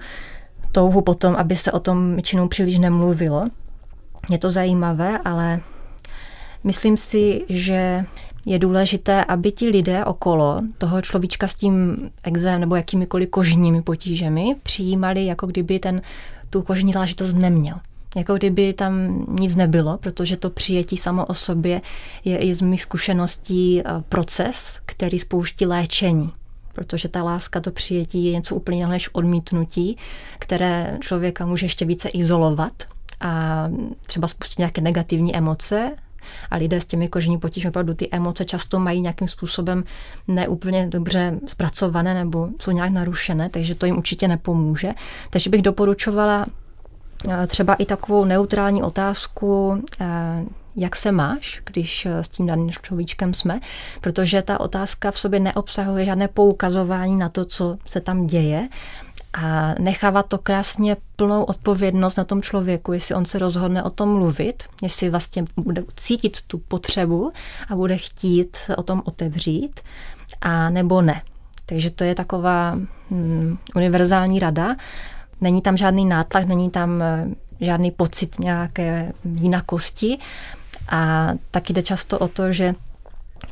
touhu 0.73 1.02
potom, 1.02 1.37
aby 1.37 1.57
se 1.57 1.73
o 1.73 1.81
tom 1.81 2.14
většinou 2.14 2.49
příliš 2.49 2.79
nemluvilo. 2.79 3.49
Je 4.31 4.39
to 4.39 4.50
zajímavé, 4.50 5.19
ale 5.25 5.61
Myslím 6.65 6.97
si, 6.97 7.45
že 7.49 8.05
je 8.47 8.59
důležité, 8.59 9.25
aby 9.25 9.53
ti 9.53 9.69
lidé 9.69 10.05
okolo 10.05 10.62
toho 10.79 11.03
človíčka 11.03 11.49
s 11.49 11.55
tím 11.55 11.97
exém 12.23 12.61
nebo 12.61 12.77
jakýmikoliv 12.77 13.31
kožními 13.31 13.83
potížemi 13.83 14.57
přijímali, 14.62 15.27
jako 15.27 15.47
kdyby 15.47 15.79
ten 15.79 16.03
tu 16.50 16.62
kožní 16.62 16.93
záležitost 16.93 17.35
neměl. 17.35 17.77
Jako 18.17 18.35
kdyby 18.35 18.73
tam 18.73 19.25
nic 19.41 19.57
nebylo, 19.57 19.99
protože 19.99 20.37
to 20.37 20.50
přijetí 20.50 20.97
samo 20.97 21.27
o 21.27 21.35
sobě 21.35 21.81
je 22.25 22.39
i 22.39 22.55
z 22.55 22.61
mých 22.61 22.83
zkušeností 22.83 23.81
eh, 23.81 23.85
proces, 24.09 24.81
který 24.87 25.19
spouští 25.19 25.67
léčení. 25.67 26.33
Protože 26.73 27.09
ta 27.09 27.23
láska, 27.23 27.61
to 27.61 27.71
přijetí 27.71 28.25
je 28.25 28.33
něco 28.33 28.55
úplně 28.55 28.87
než 28.87 29.09
odmítnutí, 29.12 29.97
které 30.39 30.99
člověka 31.00 31.47
může 31.47 31.67
ještě 31.67 31.85
více 31.85 32.09
izolovat 32.09 32.73
a 33.21 33.69
třeba 34.07 34.29
spustit 34.29 34.59
nějaké 34.59 34.81
negativní 34.81 35.37
emoce, 35.37 35.91
a 36.50 36.57
lidé 36.57 36.81
s 36.81 36.87
těmi 36.87 37.09
kožní 37.09 37.39
potížemi 37.39 37.71
opravdu 37.71 37.95
ty 37.95 38.09
emoce 38.11 38.45
často 38.45 38.79
mají 38.79 39.00
nějakým 39.00 39.29
způsobem 39.29 39.85
neúplně 40.29 40.87
dobře 40.87 41.41
zpracované 41.47 42.15
nebo 42.15 42.49
jsou 42.61 42.71
nějak 42.71 42.91
narušené, 42.91 43.49
takže 43.50 43.75
to 43.75 43.87
jim 43.87 43.99
určitě 43.99 44.29
nepomůže. 44.29 44.93
Takže 45.31 45.50
bych 45.50 45.62
doporučovala 45.62 46.47
eh, 47.29 47.47
třeba 47.47 47.75
i 47.75 47.85
takovou 47.85 48.25
neutrální 48.25 48.83
otázku, 48.83 49.83
eh, 50.00 50.07
jak 50.77 50.97
se 50.97 51.12
máš, 51.12 51.62
když 51.65 52.07
eh, 52.07 52.25
s 52.25 52.29
tím 52.29 52.47
daným 52.47 52.71
človíčkem 52.71 53.35
jsme, 53.35 53.61
protože 54.00 54.43
ta 54.43 54.61
otázka 54.61 55.11
v 55.11 55.19
sobě 55.19 55.41
neobsahuje 55.41 56.05
žádné 56.05 56.29
poukazování 56.29 57.17
na 57.17 57.29
to, 57.29 57.45
co 57.45 57.77
se 57.87 58.00
tam 58.00 58.27
děje, 58.27 58.69
a 59.33 59.75
nechávat 59.79 60.27
to 60.27 60.39
krásně 60.39 60.97
plnou 61.17 61.45
odpovědnost 61.45 62.17
na 62.17 62.25
tom 62.25 62.43
člověku, 62.43 62.93
jestli 62.93 63.15
on 63.15 63.25
se 63.25 63.39
rozhodne 63.39 63.83
o 63.83 63.91
tom 63.91 64.09
mluvit, 64.09 64.63
jestli 64.83 65.11
vlastně 65.11 65.45
bude 65.57 65.85
cítit 65.97 66.43
tu 66.47 66.59
potřebu 66.59 67.33
a 67.69 67.77
bude 67.77 67.97
chtít 67.97 68.57
o 68.77 68.83
tom 68.83 69.03
otevřít, 69.05 69.81
a 70.41 70.71
nebo 70.71 71.03
ne. 71.03 71.23
Takže 71.67 71.91
to 71.91 72.05
je 72.05 72.15
taková 72.15 72.79
hm, 73.11 73.59
univerzální 73.77 74.39
rada. 74.39 74.77
Není 75.41 75.63
tam 75.63 75.77
žádný 75.77 76.05
nátlak, 76.05 76.47
není 76.47 76.71
tam 76.71 77.03
eh, 77.03 77.27
žádný 77.61 77.91
pocit 77.91 78.39
nějaké 78.39 79.13
jinakosti. 79.25 80.19
A 80.89 81.29
taky 81.51 81.73
jde 81.73 81.83
často 81.83 82.19
o 82.19 82.29
to, 82.29 82.53
že 82.53 82.75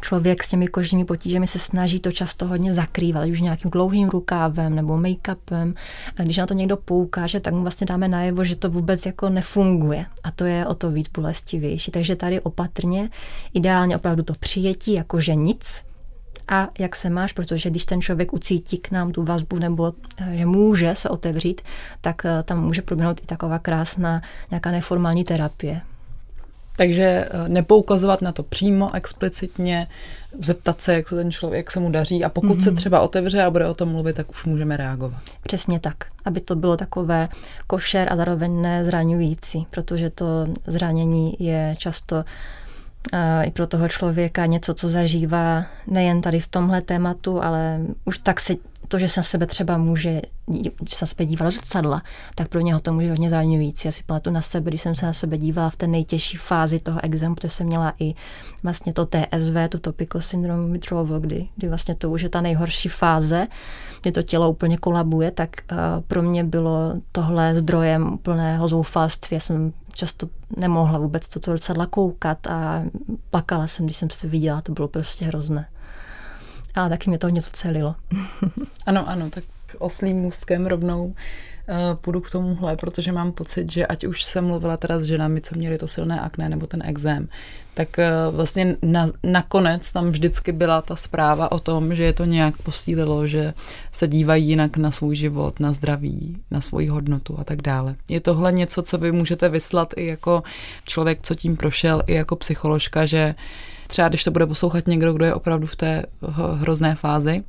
člověk 0.01 0.45
s 0.45 0.49
těmi 0.49 0.69
kožními 0.69 1.05
potížemi 1.05 1.47
se 1.47 1.59
snaží 1.59 2.01
to 2.01 2.13
často 2.13 2.47
hodně 2.47 2.75
zakrývat, 2.75 3.29
už 3.29 3.41
nějakým 3.41 3.71
dlouhým 3.71 4.09
rukávem 4.09 4.75
nebo 4.75 4.97
make-upem. 4.97 5.75
A 6.19 6.23
když 6.23 6.37
na 6.37 6.47
to 6.47 6.55
někdo 6.55 6.77
poukáže, 6.77 7.41
tak 7.41 7.55
mu 7.55 7.63
vlastně 7.63 7.87
dáme 7.87 8.09
najevo, 8.09 8.45
že 8.45 8.57
to 8.57 8.71
vůbec 8.71 9.07
jako 9.07 9.29
nefunguje. 9.29 10.07
A 10.25 10.31
to 10.31 10.45
je 10.45 10.67
o 10.67 10.75
to 10.75 10.91
víc 10.91 11.09
bolestivější. 11.09 11.91
Takže 11.91 12.17
tady 12.17 12.41
opatrně, 12.41 13.11
ideálně 13.55 13.97
opravdu 13.97 14.23
to 14.23 14.33
přijetí, 14.41 14.93
jakože 14.93 15.35
nic, 15.35 15.89
a 16.49 16.69
jak 16.79 16.97
se 16.97 17.11
máš, 17.11 17.33
protože 17.33 17.71
když 17.71 17.85
ten 17.85 18.01
člověk 18.01 18.33
ucítí 18.33 18.79
k 18.79 18.91
nám 18.91 19.11
tu 19.11 19.25
vazbu 19.25 19.59
nebo 19.59 19.93
eh, 20.17 20.37
že 20.37 20.47
může 20.47 20.95
se 20.95 21.09
otevřít, 21.09 21.61
tak 22.01 22.25
eh, 22.25 22.43
tam 22.43 22.65
může 22.65 22.83
proběhnout 22.83 23.21
i 23.23 23.27
taková 23.27 23.59
krásná 23.59 24.23
nějaká 24.51 24.71
neformální 24.71 25.25
terapie. 25.25 25.81
Takže 26.79 27.05
eh, 27.05 27.49
nepoukazovat 27.49 28.23
na 28.23 28.33
to 28.33 28.43
přímo, 28.43 28.95
explicitně, 28.95 29.87
zeptat 30.41 30.81
se, 30.81 30.95
jak 30.95 31.09
se 31.09 31.17
ten 31.17 31.31
člověk, 31.31 31.59
jak 31.59 31.71
se 31.71 31.81
mu 31.81 31.91
daří 31.91 32.25
a 32.25 32.29
pokud 32.29 32.59
mm-hmm. 32.59 32.63
se 32.63 32.71
mhm. 32.71 32.77
třeba 32.77 33.01
otevře 33.01 33.43
a 33.43 33.51
bude 33.51 33.67
o 33.67 33.75
tom 33.75 33.89
mluvit, 33.89 34.17
tak 34.17 34.31
už 34.31 34.45
můžeme 34.45 34.77
reagovat. 34.77 35.21
Přesně 35.43 35.81
tak, 35.81 35.97
aby 36.25 36.41
to 36.41 36.57
bylo 36.57 36.77
takové 36.77 37.29
košer 37.67 38.13
a 38.13 38.17
zároveň 38.17 38.63
nezraňující, 38.63 39.67
protože 39.71 40.11
to 40.11 40.27
zranění 40.67 41.37
je 41.39 41.75
často 41.79 42.17
uh, 42.17 43.47
i 43.47 43.51
pro 43.51 43.67
toho 43.67 43.89
člověka 43.89 44.47
něco, 44.47 44.75
co 44.75 44.89
zažívá 44.89 45.65
nejen 45.87 46.21
tady 46.21 46.41
v 46.41 46.49
tomhle 46.49 46.81
tématu, 46.81 47.43
ale 47.43 47.81
už 48.05 48.19
tak 48.19 48.41
se 48.41 48.55
to, 48.89 48.99
že 48.99 49.09
se 49.09 49.21
na 49.21 49.25
sebe 49.25 49.47
třeba 49.47 49.79
může, 49.79 50.23
že 50.89 50.97
se 50.97 51.03
na 51.03 51.07
sebe 51.07 51.27
díval 51.27 51.51
zrcadla, 51.51 52.03
tak 52.35 52.49
pro 52.49 52.61
něho 52.61 52.81
to 52.81 52.93
může 52.93 53.11
hodně 53.11 53.31
zraňující. 53.31 53.89
Já 53.89 53.93
si 53.93 54.03
pamatuju 54.03 54.35
na 54.35 54.43
sebe, 54.43 54.71
když 54.71 54.83
jsem 54.83 54.95
se 54.95 55.07
na 55.07 55.13
sebe 55.13 55.39
dívala 55.39 55.71
v 55.71 55.77
té 55.77 55.87
nejtěžší 55.87 56.37
fázi 56.37 56.79
toho 56.79 57.01
exému, 57.05 57.35
protože 57.35 57.49
jsem 57.49 57.67
měla 57.67 57.93
i 58.01 58.15
vlastně 58.63 58.93
to 58.93 59.07
TSV, 59.07 59.69
tu 59.69 59.79
topical 59.79 60.23
syndrome 60.23 60.73
withdrawal, 60.73 61.21
kdy, 61.21 61.49
kdy 61.57 61.69
vlastně 61.69 61.95
to 61.95 62.11
už 62.11 62.23
je 62.23 62.29
ta 62.29 62.41
nejhorší 62.41 62.89
fáze, 62.89 63.47
kdy 64.03 64.13
to 64.13 64.23
tělo 64.23 64.51
úplně 64.51 64.79
kolabuje, 64.79 65.31
tak 65.31 65.51
uh, 65.73 65.79
pro 66.07 66.23
mě 66.23 66.45
bylo 66.45 66.95
tohle 67.13 67.59
zdrojem 67.59 68.13
úplného 68.13 68.69
zoufalství. 68.69 69.35
Já 69.35 69.41
jsem 69.41 69.73
často 69.95 70.29
nemohla 70.57 70.99
vůbec 70.99 71.29
to 71.29 71.41
zrcadla 71.51 71.87
koukat 71.87 72.47
a 72.47 72.83
plakala 73.31 73.67
jsem, 73.67 73.85
když 73.85 73.97
jsem 73.97 74.11
se 74.11 74.29
viděla, 74.29 74.61
to 74.61 74.73
bylo 74.73 74.89
prostě 74.89 75.25
hrozné 75.25 75.67
ale 76.79 76.91
taky 76.91 77.11
mě 77.11 77.19
to 77.19 77.29
něco 77.29 77.51
celilo. 77.53 77.95
ano, 78.87 79.09
ano, 79.09 79.31
tak 79.31 79.45
oslým 79.79 80.17
můstkem 80.17 80.67
rovnou 80.67 81.05
uh, 81.07 81.15
půjdu 81.95 82.21
k 82.21 82.31
tomuhle, 82.31 82.77
protože 82.77 83.13
mám 83.13 83.33
pocit, 83.33 83.73
že 83.73 83.87
ať 83.87 84.05
už 84.05 84.25
jsem 84.25 84.47
mluvila 84.47 84.77
teda 84.77 84.99
s 84.99 85.03
ženami, 85.03 85.41
co 85.41 85.55
měli 85.55 85.79
to 85.79 85.89
silné 85.89 86.21
akné 86.21 86.49
nebo 86.49 86.67
ten 86.67 86.83
exém, 86.85 87.29
tak 87.75 87.89
uh, 87.99 88.35
vlastně 88.35 88.77
na, 88.83 89.09
nakonec 89.23 89.93
tam 89.93 90.09
vždycky 90.09 90.53
byla 90.53 90.83
ta 90.83 90.97
zpráva 90.97 91.53
o 91.53 91.59
tom, 91.59 91.95
že 91.95 92.03
je 92.03 92.13
to 92.13 92.25
nějak 92.25 92.57
posílilo, 92.63 93.27
že 93.27 93.55
se 93.93 94.09
dívají 94.09 94.49
jinak 94.49 94.77
na 94.77 94.91
svůj 94.91 95.17
život, 95.17 95.61
na 95.61 95.73
zdraví, 95.73 96.37
na 96.51 96.61
svoji 96.61 96.89
hodnotu 96.89 97.37
a 97.41 97.45
tak 97.45 97.63
dále. 97.63 97.95
Je 98.09 98.21
tohle 98.21 98.53
něco, 98.53 98.83
co 98.83 98.99
vy 98.99 99.13
můžete 99.13 99.49
vyslat 99.49 99.95
i 99.97 100.07
jako 100.07 100.43
člověk, 100.85 101.19
co 101.23 101.35
tím 101.35 101.57
prošel, 101.57 102.03
i 102.07 102.15
jako 102.15 102.37
psycholožka, 102.37 103.07
že 103.07 103.35
třeba 103.89 104.09
když 104.09 104.25
to 104.25 104.31
bude 104.31 104.47
poslouchat 104.47 104.87
někdo, 104.87 105.13
kdo 105.13 105.25
je 105.25 105.35
opravdu 105.35 105.67
v 105.67 105.77
té 105.77 106.03
hrozné 106.55 106.95
fázi 106.95 107.45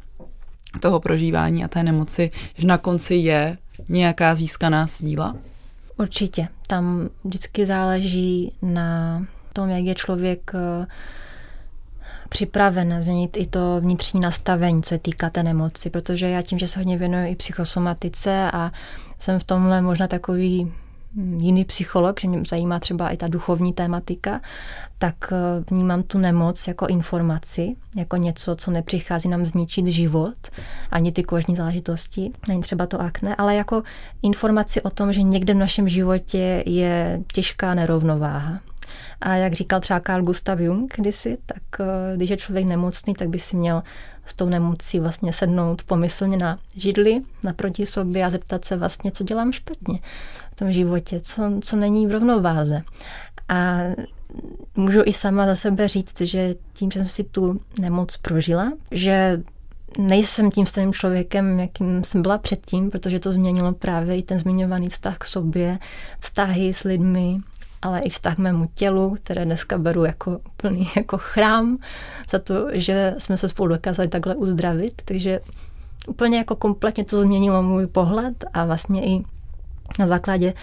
toho 0.80 1.00
prožívání 1.00 1.64
a 1.64 1.68
té 1.68 1.84
nemoci, 1.84 2.32
že 2.58 2.68
na 2.68 2.78
konci 2.78 3.16
je 3.16 3.58
nějaká 3.90 4.36
získaná 4.36 4.88
síla? 4.88 5.36
Určitě. 5.98 6.48
Tam 6.68 7.10
vždycky 7.24 7.66
záleží 7.66 8.54
na 8.62 9.22
tom, 9.54 9.70
jak 9.70 9.84
je 9.84 9.96
člověk 9.96 10.52
eh, 10.56 10.88
připraven 12.30 13.02
změnit 13.04 13.38
i 13.38 13.46
to 13.46 13.82
vnitřní 13.82 14.20
nastavení, 14.20 14.82
co 14.82 14.90
se 14.90 14.98
týká 14.98 15.30
té 15.30 15.44
nemoci, 15.44 15.90
protože 15.90 16.30
já 16.30 16.42
tím, 16.42 16.60
že 16.60 16.68
se 16.68 16.80
hodně 16.80 16.98
věnuju 16.98 17.32
i 17.32 17.36
psychosomatice 17.36 18.52
a 18.54 18.72
jsem 19.20 19.40
v 19.40 19.44
tomhle 19.44 19.82
možná 19.82 20.08
takový 20.08 20.74
jiný 21.16 21.66
psycholog, 21.66 22.20
že 22.20 22.28
mě 22.28 22.44
zajímá 22.50 22.80
třeba 22.80 23.10
i 23.10 23.18
ta 23.18 23.28
duchovní 23.28 23.74
tématika, 23.74 24.42
tak 24.98 25.16
eh, 25.32 25.36
vnímám 25.72 26.04
tu 26.04 26.18
nemoc 26.18 26.68
jako 26.68 26.88
informaci, 26.88 27.76
jako 27.96 28.18
něco, 28.18 28.56
co 28.56 28.72
nepřichází 28.72 29.30
nám 29.30 29.46
zničit 29.46 29.88
život, 29.88 30.36
ani 30.92 31.12
ty 31.12 31.24
kožní 31.24 31.56
záležitosti, 31.56 32.32
ani 32.50 32.62
třeba 32.62 32.86
to 32.86 33.02
akne, 33.02 33.36
ale 33.36 33.56
jako 33.56 33.84
informaci 34.22 34.82
o 34.82 34.90
tom, 34.90 35.14
že 35.14 35.22
někde 35.22 35.54
v 35.54 35.58
našem 35.58 35.90
životě 35.90 36.64
je 36.66 37.22
těžká 37.34 37.74
nerovnováha. 37.74 38.60
A 39.22 39.36
jak 39.36 39.54
říkal 39.54 39.80
třeba 39.80 40.00
Carl 40.00 40.24
Gustav 40.24 40.60
Jung 40.60 40.94
kdysi, 40.96 41.38
tak 41.46 41.64
eh, 41.80 42.18
když 42.18 42.30
je 42.30 42.38
člověk 42.38 42.66
nemocný, 42.66 43.14
tak 43.14 43.30
by 43.30 43.40
si 43.40 43.56
měl 43.56 43.84
s 44.30 44.34
tou 44.34 44.50
nemocí 44.50 45.00
vlastně 45.00 45.34
sednout 45.34 45.84
pomyslně 45.84 46.38
na 46.38 46.60
židli 46.76 47.22
naproti 47.44 47.86
sobě 47.86 48.26
a 48.26 48.30
zeptat 48.30 48.66
se 48.66 48.78
vlastně, 48.78 49.12
co 49.12 49.24
dělám 49.24 49.52
špatně 49.52 50.00
v 50.52 50.56
tom 50.56 50.72
životě, 50.72 51.20
co, 51.20 51.44
co 51.62 51.76
není 51.76 52.08
v 52.08 52.12
rovnováze. 52.12 52.82
A 53.50 53.78
můžu 54.76 55.02
i 55.06 55.14
sama 55.14 55.46
za 55.46 55.56
sebe 55.56 55.88
říct, 55.88 56.22
že 56.22 56.56
tím, 56.74 56.92
že 56.92 57.00
jsem 57.00 57.08
si 57.08 57.24
tu 57.24 57.60
nemoc 57.82 58.18
prožila, 58.18 58.72
že 58.92 59.42
nejsem 59.98 60.52
tím 60.52 60.66
stejným 60.66 60.94
člověkem, 60.94 61.60
jakým 61.60 62.04
jsem 62.04 62.22
byla 62.22 62.38
předtím, 62.38 62.90
protože 62.90 63.20
to 63.20 63.34
změnilo 63.34 63.74
právě 63.74 64.18
i 64.18 64.24
ten 64.24 64.40
zmiňovaný 64.40 64.90
vztah 64.90 65.18
k 65.18 65.26
sobě, 65.26 65.80
vztahy 66.20 66.74
s 66.74 66.84
lidmi, 66.84 67.38
ale 67.82 68.00
i 68.00 68.10
vztah 68.10 68.38
mému 68.38 68.70
tělu, 68.74 69.18
které 69.24 69.46
dneska 69.46 69.78
beru 69.78 70.06
jako 70.06 70.40
plný 70.58 70.88
jako 70.96 71.18
chrám 71.18 71.78
za 72.30 72.40
to, 72.40 72.68
že 72.72 73.16
jsme 73.18 73.38
se 73.38 73.50
spolu 73.50 73.70
dokázali 73.70 74.10
takhle 74.10 74.36
uzdravit. 74.36 75.02
Takže 75.06 75.40
úplně 76.08 76.38
jako 76.38 76.56
kompletně 76.56 77.06
to 77.06 77.22
změnilo 77.22 77.64
můj 77.64 77.88
pohled 77.88 78.46
a 78.54 78.66
vlastně 78.66 79.06
i 79.06 79.24
na 80.00 80.08
základě 80.08 80.54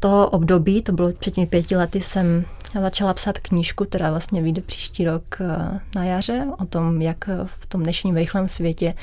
toho 0.00 0.30
období, 0.30 0.82
to 0.82 0.92
bylo 0.92 1.12
před 1.12 1.34
těmi 1.34 1.46
pěti 1.46 1.76
lety, 1.76 2.00
jsem 2.00 2.44
začala 2.80 3.14
psát 3.14 3.38
knížku, 3.38 3.84
která 3.84 4.10
vlastně 4.10 4.42
vyjde 4.42 4.62
příští 4.62 5.04
rok 5.04 5.22
eh, 5.40 5.80
na 5.94 6.04
jaře, 6.04 6.46
o 6.58 6.64
tom, 6.64 7.02
jak 7.02 7.28
v 7.46 7.66
tom 7.66 7.82
dnešním 7.82 8.16
rychlém 8.16 8.48
světě 8.48 8.94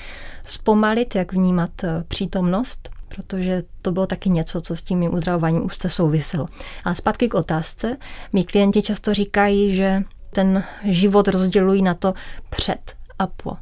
zpomalit, 0.46 1.16
jak 1.16 1.34
vnímat 1.34 1.84
eh, 1.84 2.04
přítomnost, 2.08 2.90
protože 3.16 3.64
to 3.82 3.92
bylo 3.92 4.08
taky 4.08 4.30
něco, 4.30 4.62
co 4.62 4.76
s 4.76 4.82
tím 4.82 5.00
mým 5.00 5.14
uzdravováním 5.14 5.66
úzce 5.66 5.90
souviselo. 5.90 6.46
A 6.84 6.96
zpátky 6.96 7.28
k 7.28 7.34
otázce. 7.34 7.98
Mí 8.34 8.44
klienti 8.44 8.82
často 8.82 9.14
říkají, 9.14 9.76
že 9.76 10.04
ten 10.32 10.64
život 10.84 11.28
rozdělují 11.28 11.82
na 11.82 11.94
to 11.94 12.14
před 12.50 12.96
a 13.20 13.28
po. 13.28 13.58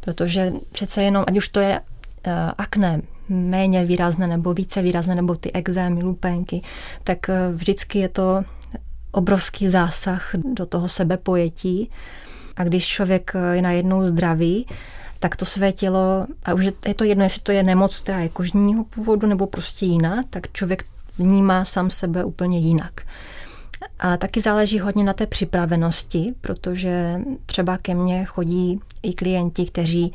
Protože 0.00 0.52
přece 0.72 1.02
jenom, 1.02 1.24
ať 1.26 1.36
už 1.36 1.48
to 1.48 1.60
je 1.60 1.80
uh, 1.80 2.32
akné, 2.58 3.02
méně 3.28 3.84
výrazné 3.84 4.26
nebo 4.26 4.54
více 4.54 4.82
výrazné, 4.82 5.14
nebo 5.14 5.34
ty 5.34 5.52
exémy, 5.52 6.02
lupenky, 6.02 6.62
tak 7.04 7.18
uh, 7.28 7.56
vždycky 7.56 7.98
je 7.98 8.08
to 8.08 8.44
obrovský 9.12 9.68
zásah 9.68 10.30
do 10.34 10.66
toho 10.66 10.88
sebepojetí. 10.88 11.90
A 12.56 12.64
když 12.64 12.86
člověk 12.86 13.32
eh, 13.34 13.56
je 13.56 13.62
najednou 13.62 14.06
zdravý, 14.06 14.66
tak 15.20 15.36
to 15.36 15.44
své 15.44 15.72
tělo, 15.72 16.26
a 16.44 16.54
už 16.54 16.64
je 16.86 16.94
to 16.94 17.04
jedno, 17.04 17.24
jestli 17.24 17.42
to 17.42 17.52
je 17.52 17.62
nemoc, 17.62 17.98
která 17.98 18.18
je 18.18 18.28
kožního 18.28 18.84
původu 18.84 19.26
nebo 19.26 19.46
prostě 19.46 19.86
jiná, 19.86 20.22
tak 20.30 20.52
člověk 20.52 20.84
vnímá 21.18 21.64
sám 21.64 21.90
sebe 21.90 22.24
úplně 22.24 22.58
jinak. 22.58 23.00
Ale 24.00 24.18
taky 24.18 24.40
záleží 24.40 24.78
hodně 24.78 25.04
na 25.04 25.12
té 25.12 25.26
připravenosti, 25.26 26.34
protože 26.40 27.20
třeba 27.46 27.78
ke 27.78 27.94
mně 27.94 28.24
chodí 28.24 28.80
i 29.02 29.12
klienti, 29.12 29.66
kteří 29.66 30.12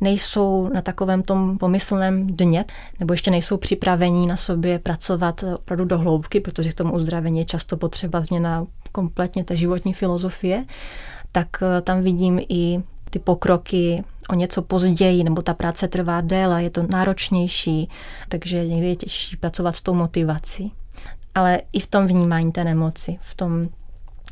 nejsou 0.00 0.70
na 0.74 0.82
takovém 0.82 1.22
tom 1.22 1.58
pomyslném 1.58 2.26
dně, 2.26 2.64
nebo 3.00 3.14
ještě 3.14 3.30
nejsou 3.30 3.56
připravení 3.56 4.26
na 4.26 4.36
sobě 4.36 4.78
pracovat 4.78 5.44
opravdu 5.54 5.84
do 5.84 5.98
hloubky, 5.98 6.40
protože 6.40 6.70
k 6.70 6.74
tomu 6.74 6.94
uzdravení 6.94 7.38
je 7.38 7.44
často 7.44 7.76
potřeba 7.76 8.20
změna 8.20 8.66
kompletně 8.92 9.44
té 9.44 9.56
životní 9.56 9.94
filozofie, 9.94 10.64
tak 11.32 11.48
tam 11.82 12.02
vidím 12.02 12.40
i 12.48 12.82
ty 13.10 13.18
pokroky 13.18 14.04
o 14.30 14.34
něco 14.34 14.62
později, 14.62 15.24
nebo 15.24 15.42
ta 15.42 15.54
práce 15.54 15.88
trvá 15.88 16.20
déle, 16.20 16.62
je 16.62 16.70
to 16.70 16.82
náročnější, 16.82 17.88
takže 18.28 18.66
někdy 18.66 18.88
je 18.88 18.96
těžší 18.96 19.36
pracovat 19.36 19.76
s 19.76 19.82
tou 19.82 19.94
motivací. 19.94 20.72
Ale 21.34 21.60
i 21.72 21.80
v 21.80 21.86
tom 21.86 22.06
vnímání 22.06 22.52
té 22.52 22.64
nemoci, 22.64 23.18
v 23.20 23.34
tom 23.34 23.68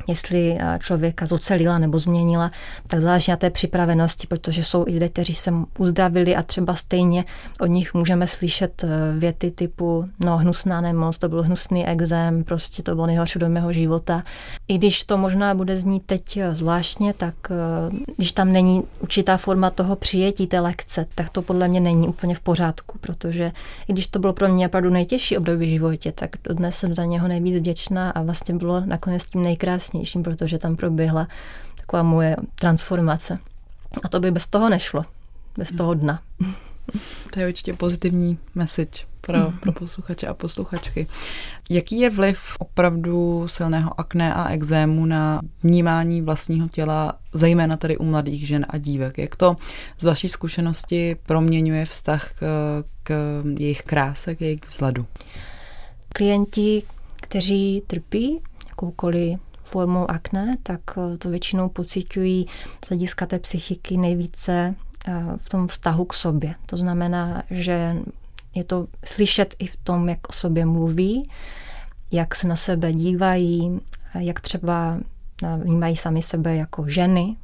jestli 0.07 0.57
eh, 0.59 0.79
člověka 0.81 1.25
zocelila 1.25 1.77
nebo 1.77 1.99
změnila, 1.99 2.51
tak 2.87 3.01
záleží 3.01 3.31
na 3.31 3.37
té 3.37 3.49
připravenosti, 3.49 4.27
protože 4.27 4.63
jsou 4.63 4.85
i 4.87 4.91
lidé, 4.91 5.09
kteří 5.09 5.35
se 5.35 5.53
uzdravili 5.79 6.35
a 6.35 6.43
třeba 6.43 6.75
stejně 6.75 7.25
od 7.59 7.65
nich 7.65 7.93
můžeme 7.93 8.27
slyšet 8.27 8.83
eh, 8.83 8.87
věty 9.19 9.51
typu 9.51 10.09
no 10.19 10.37
hnusná 10.37 10.81
nemoc, 10.81 11.17
to 11.17 11.29
byl 11.29 11.43
hnusný 11.43 11.87
exém, 11.87 12.43
prostě 12.43 12.83
to 12.83 12.95
bylo 12.95 13.07
nejhorší 13.07 13.39
do 13.39 13.49
mého 13.49 13.73
života. 13.73 14.23
I 14.67 14.77
když 14.77 15.03
to 15.03 15.17
možná 15.17 15.53
bude 15.55 15.77
znít 15.77 16.03
teď 16.05 16.37
eh, 16.37 16.55
zvláštně, 16.55 17.13
tak 17.13 17.35
když 18.17 18.31
tam 18.31 18.51
není 18.51 18.83
určitá 18.99 19.37
forma 19.37 19.69
toho 19.69 19.95
přijetí 19.95 20.47
té 20.47 20.59
lekce, 20.59 21.05
tak 21.15 21.29
to 21.29 21.41
podle 21.41 21.67
mě 21.67 21.79
není 21.79 22.07
úplně 22.07 22.35
v 22.35 22.39
pořádku, 22.39 22.97
protože 23.01 23.51
i 23.87 23.93
když 23.93 24.07
to 24.07 24.19
bylo 24.19 24.33
pro 24.33 24.47
mě 24.47 24.67
opravdu 24.67 24.89
nejtěžší 24.89 25.37
období 25.37 25.65
v 25.65 25.69
životě, 25.69 26.11
tak 26.11 26.29
dnes 26.49 26.75
jsem 26.75 26.95
za 26.95 27.05
něho 27.05 27.27
nejvíc 27.27 27.55
vděčná 27.55 28.11
a 28.11 28.21
vlastně 28.21 28.55
bylo 28.55 28.81
nakonec 28.85 29.25
tím 29.25 29.43
nejkrásnější 29.43 29.84
nejkrásnějším, 29.85 30.23
protože 30.23 30.57
tam 30.57 30.75
proběhla 30.75 31.27
taková 31.75 32.03
moje 32.03 32.35
transformace. 32.55 33.39
A 34.03 34.07
to 34.07 34.19
by 34.19 34.31
bez 34.31 34.47
toho 34.47 34.69
nešlo, 34.69 35.03
bez 35.57 35.71
toho 35.71 35.93
dna. 35.93 36.19
To 37.33 37.39
je 37.39 37.47
určitě 37.47 37.73
pozitivní 37.73 38.37
message 38.55 39.05
pro, 39.21 39.39
pro 39.59 39.71
posluchače 39.79 40.27
a 40.27 40.33
posluchačky. 40.33 41.07
Jaký 41.69 41.99
je 41.99 42.09
vliv 42.09 42.39
opravdu 42.59 43.47
silného 43.47 43.99
akné 43.99 44.33
a 44.33 44.49
exému 44.49 45.05
na 45.05 45.41
vnímání 45.63 46.21
vlastního 46.21 46.67
těla, 46.67 47.13
zejména 47.33 47.77
tady 47.77 47.97
u 47.97 48.05
mladých 48.05 48.47
žen 48.47 48.65
a 48.69 48.77
dívek? 48.77 49.17
Jak 49.17 49.35
to 49.35 49.57
z 49.99 50.03
vaší 50.03 50.29
zkušenosti 50.29 51.15
proměňuje 51.25 51.85
vztah 51.85 52.33
k, 52.33 52.39
k 53.03 53.43
jejich 53.59 53.81
kráse, 53.81 54.35
k 54.35 54.41
jejich 54.41 54.65
vzhledu? 54.67 55.05
Klienti, 56.09 56.83
kteří 57.21 57.83
trpí 57.87 58.41
jakoukoliv 58.69 59.39
formou 59.65 60.11
akné, 60.11 60.57
tak 60.63 60.81
eh, 60.97 61.17
to 61.17 61.29
většinou 61.29 61.69
pocitují 61.69 62.47
z 62.85 62.89
hlediska 62.89 63.25
té 63.25 63.39
psychiky 63.39 63.97
nejvíce 63.97 64.75
eh, 65.07 65.23
v 65.37 65.49
tom 65.49 65.67
vztahu 65.67 66.05
k 66.05 66.13
sobě. 66.13 66.55
To 66.65 66.77
znamená, 66.77 67.43
že 67.49 67.95
je 68.55 68.63
to 68.63 68.87
slyšet 69.05 69.55
i 69.59 69.67
v 69.67 69.77
tom, 69.77 70.09
jak 70.09 70.29
o 70.29 70.31
sobě 70.31 70.65
mluví, 70.65 71.29
jak 72.11 72.35
se 72.35 72.47
na 72.47 72.55
sebe 72.55 72.93
dívají, 72.93 73.79
jak 74.19 74.39
třeba 74.39 74.97
eh, 75.43 75.57
vnímají 75.63 75.95
sami 75.95 76.21
sebe 76.21 76.55
jako 76.55 76.87
ženy. 76.87 77.35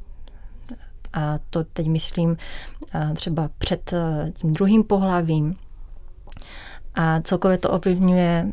A 1.14 1.40
to 1.50 1.64
teď 1.64 1.88
myslím 1.88 2.38
třeba 3.16 3.50
před 3.58 3.94
tím 4.34 4.54
druhým 4.54 4.84
pohlavím. 4.84 5.56
A 6.96 7.22
celkově 7.22 7.58
to 7.58 7.70
ovlivňuje 7.70 8.52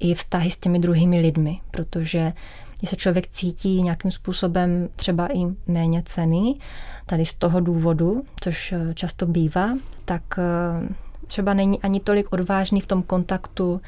i 0.00 0.14
vztahy 0.14 0.50
s 0.50 0.58
těmi 0.58 0.78
druhými 0.78 1.20
lidmi, 1.20 1.60
protože 1.70 2.32
když 2.78 2.90
se 2.90 2.96
člověk 2.96 3.28
cítí 3.28 3.82
nějakým 3.82 4.10
způsobem 4.10 4.88
třeba 4.96 5.28
i 5.32 5.46
méně 5.66 6.02
cený, 6.04 6.60
tady 7.06 7.26
z 7.26 7.34
toho 7.34 7.60
důvodu, 7.60 8.22
což 8.40 8.72
eh, 8.72 8.94
často 8.94 9.26
bývá, 9.26 9.70
tak 10.04 10.22
eh, 10.38 10.88
třeba 11.26 11.54
není 11.54 11.80
ani 11.82 12.00
tolik 12.00 12.32
odvážný 12.32 12.80
v 12.80 12.86
tom 12.86 13.02
kontaktu, 13.02 13.80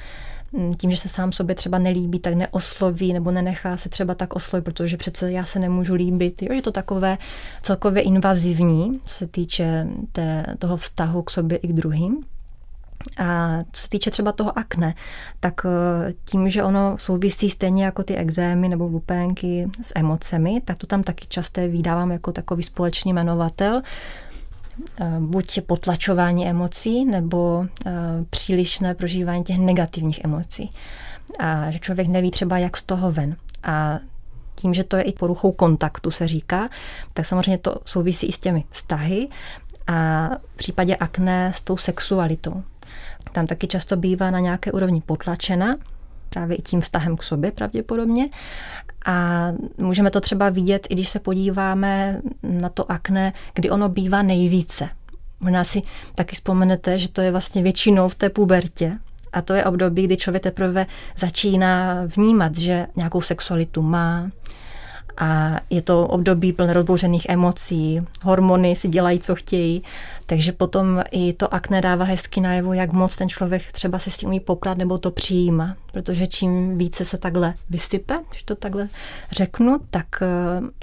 hm, 0.52 0.74
tím, 0.74 0.90
že 0.90 0.96
se 0.96 1.08
sám 1.08 1.32
sobě 1.32 1.54
třeba 1.54 1.78
nelíbí, 1.78 2.18
tak 2.18 2.34
neosloví 2.34 3.12
nebo 3.12 3.30
nenechá 3.30 3.76
se 3.76 3.88
třeba 3.88 4.14
tak 4.14 4.36
oslovit, 4.36 4.64
protože 4.64 4.96
přece 4.96 5.32
já 5.32 5.44
se 5.44 5.58
nemůžu 5.58 5.94
líbit. 5.94 6.42
Jo, 6.42 6.52
je 6.52 6.62
to 6.62 6.72
takové 6.72 7.18
celkově 7.62 8.02
invazivní, 8.02 9.00
co 9.04 9.14
se 9.14 9.26
týče 9.26 9.86
té, 10.12 10.46
toho 10.58 10.76
vztahu 10.76 11.22
k 11.22 11.30
sobě 11.30 11.58
i 11.58 11.68
k 11.68 11.72
druhým. 11.72 12.24
A 13.18 13.58
co 13.72 13.82
se 13.82 13.88
týče 13.88 14.10
třeba 14.10 14.32
toho 14.32 14.58
akne, 14.58 14.94
tak 15.40 15.60
eh, 15.64 16.12
tím, 16.24 16.50
že 16.50 16.62
ono 16.62 16.98
souvisí 16.98 17.50
stejně 17.50 17.84
jako 17.84 18.02
ty 18.02 18.16
exémy 18.16 18.68
nebo 18.68 18.86
lupénky 18.86 19.68
s 19.82 19.92
emocemi, 19.94 20.60
tak 20.64 20.78
to 20.78 20.86
tam 20.86 21.02
taky 21.02 21.26
časté 21.28 21.68
vydávám 21.68 22.12
jako 22.12 22.32
takový 22.32 22.62
společný 22.62 23.12
jmenovatel. 23.12 23.82
Eh, 25.00 25.16
buď 25.20 25.60
potlačování 25.60 26.48
emocí, 26.48 27.04
nebo 27.04 27.66
eh, 27.86 27.92
přílišné 28.30 28.94
prožívání 28.94 29.44
těch 29.44 29.58
negativních 29.58 30.24
emocí. 30.24 30.72
A 31.38 31.70
že 31.70 31.78
člověk 31.78 32.08
neví 32.08 32.30
třeba, 32.30 32.58
jak 32.58 32.76
z 32.76 32.82
toho 32.82 33.12
ven. 33.12 33.36
A 33.62 33.98
tím, 34.54 34.74
že 34.74 34.84
to 34.84 34.96
je 34.96 35.02
i 35.02 35.12
poruchou 35.12 35.52
kontaktu, 35.52 36.10
se 36.10 36.28
říká, 36.28 36.68
tak 37.12 37.26
samozřejmě 37.26 37.58
to 37.58 37.76
souvisí 37.84 38.26
i 38.26 38.32
s 38.32 38.38
těmi 38.38 38.64
vztahy 38.70 39.28
a 39.86 40.28
v 40.54 40.56
případě 40.56 40.96
akné 40.96 41.52
s 41.54 41.62
tou 41.62 41.76
sexualitou 41.76 42.62
tam 43.32 43.46
taky 43.46 43.66
často 43.66 43.96
bývá 43.96 44.30
na 44.30 44.38
nějaké 44.38 44.72
úrovni 44.72 45.00
potlačena, 45.00 45.76
právě 46.30 46.56
i 46.56 46.62
tím 46.62 46.80
vztahem 46.80 47.16
k 47.16 47.22
sobě 47.22 47.52
pravděpodobně. 47.52 48.28
A 49.06 49.46
můžeme 49.78 50.10
to 50.10 50.20
třeba 50.20 50.50
vidět, 50.50 50.86
i 50.90 50.94
když 50.94 51.08
se 51.08 51.18
podíváme 51.18 52.20
na 52.42 52.68
to 52.68 52.92
akné, 52.92 53.32
kdy 53.54 53.70
ono 53.70 53.88
bývá 53.88 54.22
nejvíce. 54.22 54.88
Možná 55.40 55.64
si 55.64 55.82
taky 56.14 56.34
vzpomenete, 56.34 56.98
že 56.98 57.08
to 57.08 57.20
je 57.20 57.30
vlastně 57.30 57.62
většinou 57.62 58.08
v 58.08 58.14
té 58.14 58.30
pubertě. 58.30 58.96
A 59.32 59.42
to 59.42 59.54
je 59.54 59.64
období, 59.64 60.04
kdy 60.04 60.16
člověk 60.16 60.42
teprve 60.42 60.86
začíná 61.16 62.02
vnímat, 62.16 62.56
že 62.56 62.86
nějakou 62.96 63.20
sexualitu 63.20 63.82
má, 63.82 64.30
a 65.16 65.60
je 65.70 65.82
to 65.82 66.06
období 66.06 66.52
plné 66.52 66.72
rozbouřených 66.72 67.26
emocí, 67.28 68.00
hormony 68.22 68.76
si 68.76 68.88
dělají, 68.88 69.18
co 69.18 69.34
chtějí, 69.34 69.82
takže 70.26 70.52
potom 70.52 71.02
i 71.10 71.32
to 71.32 71.54
akné 71.54 71.80
dává 71.80 72.04
hezky 72.04 72.40
najevo, 72.40 72.72
jak 72.72 72.92
moc 72.92 73.16
ten 73.16 73.28
člověk 73.28 73.72
třeba 73.72 73.98
se 73.98 74.10
s 74.10 74.16
tím 74.16 74.28
umí 74.28 74.40
poprat 74.40 74.78
nebo 74.78 74.98
to 74.98 75.10
přijíma, 75.10 75.76
protože 75.92 76.26
čím 76.26 76.78
více 76.78 77.04
se 77.04 77.18
takhle 77.18 77.54
vysype, 77.70 78.18
když 78.30 78.42
to 78.42 78.54
takhle 78.54 78.88
řeknu, 79.32 79.78
tak 79.90 80.06
eh, 80.22 80.26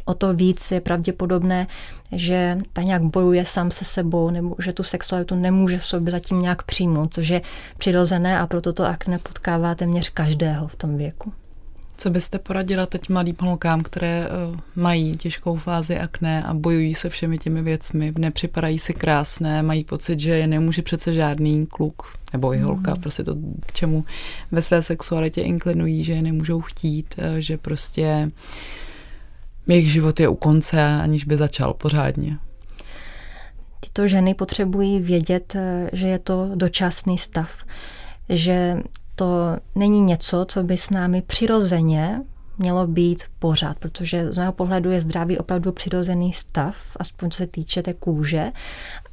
o 0.05 0.13
to 0.13 0.33
víc 0.33 0.71
je 0.71 0.81
pravděpodobné, 0.81 1.67
že 2.11 2.57
ta 2.73 2.81
nějak 2.81 3.01
bojuje 3.01 3.45
sám 3.45 3.71
se 3.71 3.85
sebou 3.85 4.29
nebo 4.29 4.55
že 4.59 4.73
tu 4.73 4.83
sexualitu 4.83 5.35
nemůže 5.35 5.77
v 5.77 5.85
sobě 5.85 6.11
zatím 6.11 6.41
nějak 6.41 6.63
přijmout, 6.63 7.13
což 7.13 7.27
je 7.27 7.41
přirozené 7.77 8.39
a 8.39 8.47
proto 8.47 8.73
to 8.73 8.85
akné 8.85 9.19
potkává 9.19 9.75
téměř 9.75 10.09
každého 10.09 10.67
v 10.67 10.75
tom 10.75 10.97
věku. 10.97 11.33
Co 11.99 12.09
byste 12.09 12.39
poradila 12.39 12.85
teď 12.85 13.09
mladým 13.09 13.35
holkám, 13.39 13.83
které 13.83 14.29
uh, 14.29 14.59
mají 14.75 15.11
těžkou 15.11 15.55
fázi 15.55 15.99
akné 15.99 16.43
a 16.43 16.53
bojují 16.53 16.95
se 16.95 17.09
všemi 17.09 17.37
těmi 17.37 17.61
věcmi, 17.61 18.13
nepřipadají 18.17 18.79
si 18.79 18.93
krásné, 18.93 19.63
mají 19.63 19.83
pocit, 19.83 20.19
že 20.19 20.31
je 20.31 20.47
nemůže 20.47 20.81
přece 20.81 21.13
žádný 21.13 21.65
kluk 21.65 22.03
nebo 22.33 22.53
i 22.53 22.59
holka, 22.59 22.93
mm. 22.93 23.01
prostě 23.01 23.23
to, 23.23 23.35
k 23.65 23.71
čemu 23.71 24.05
ve 24.51 24.61
své 24.61 24.81
sexualitě 24.81 25.41
inklinují, 25.41 26.03
že 26.03 26.13
je 26.13 26.21
nemůžou 26.21 26.61
chtít, 26.61 27.15
uh, 27.17 27.35
že 27.37 27.57
prostě 27.57 28.31
jejich 29.67 29.91
život 29.91 30.19
je 30.19 30.27
u 30.27 30.35
konce, 30.35 30.83
aniž 30.83 31.25
by 31.25 31.37
začal 31.37 31.73
pořádně. 31.73 32.37
Tyto 33.79 34.07
ženy 34.07 34.33
potřebují 34.33 34.99
vědět, 34.99 35.55
uh, 35.55 35.61
že 35.93 36.07
je 36.07 36.19
to 36.19 36.51
dočasný 36.55 37.17
stav, 37.17 37.63
že 38.29 38.77
to 39.17 39.57
není 39.75 40.01
něco, 40.01 40.45
co 40.49 40.63
by 40.63 40.77
s 40.77 40.89
námi 40.89 41.21
přirozeně 41.21 42.21
mělo 42.57 42.87
být 42.87 43.23
pořád, 43.39 43.79
protože 43.79 44.31
z 44.31 44.37
mého 44.37 44.51
pohledu 44.51 44.91
je 44.91 45.01
zdraví 45.01 45.37
opravdu 45.37 45.71
přirozený 45.71 46.33
stav, 46.33 46.75
aspoň 46.99 47.29
co 47.29 47.37
se 47.37 47.47
týče 47.47 47.83
té 47.83 47.93
kůže. 47.93 48.51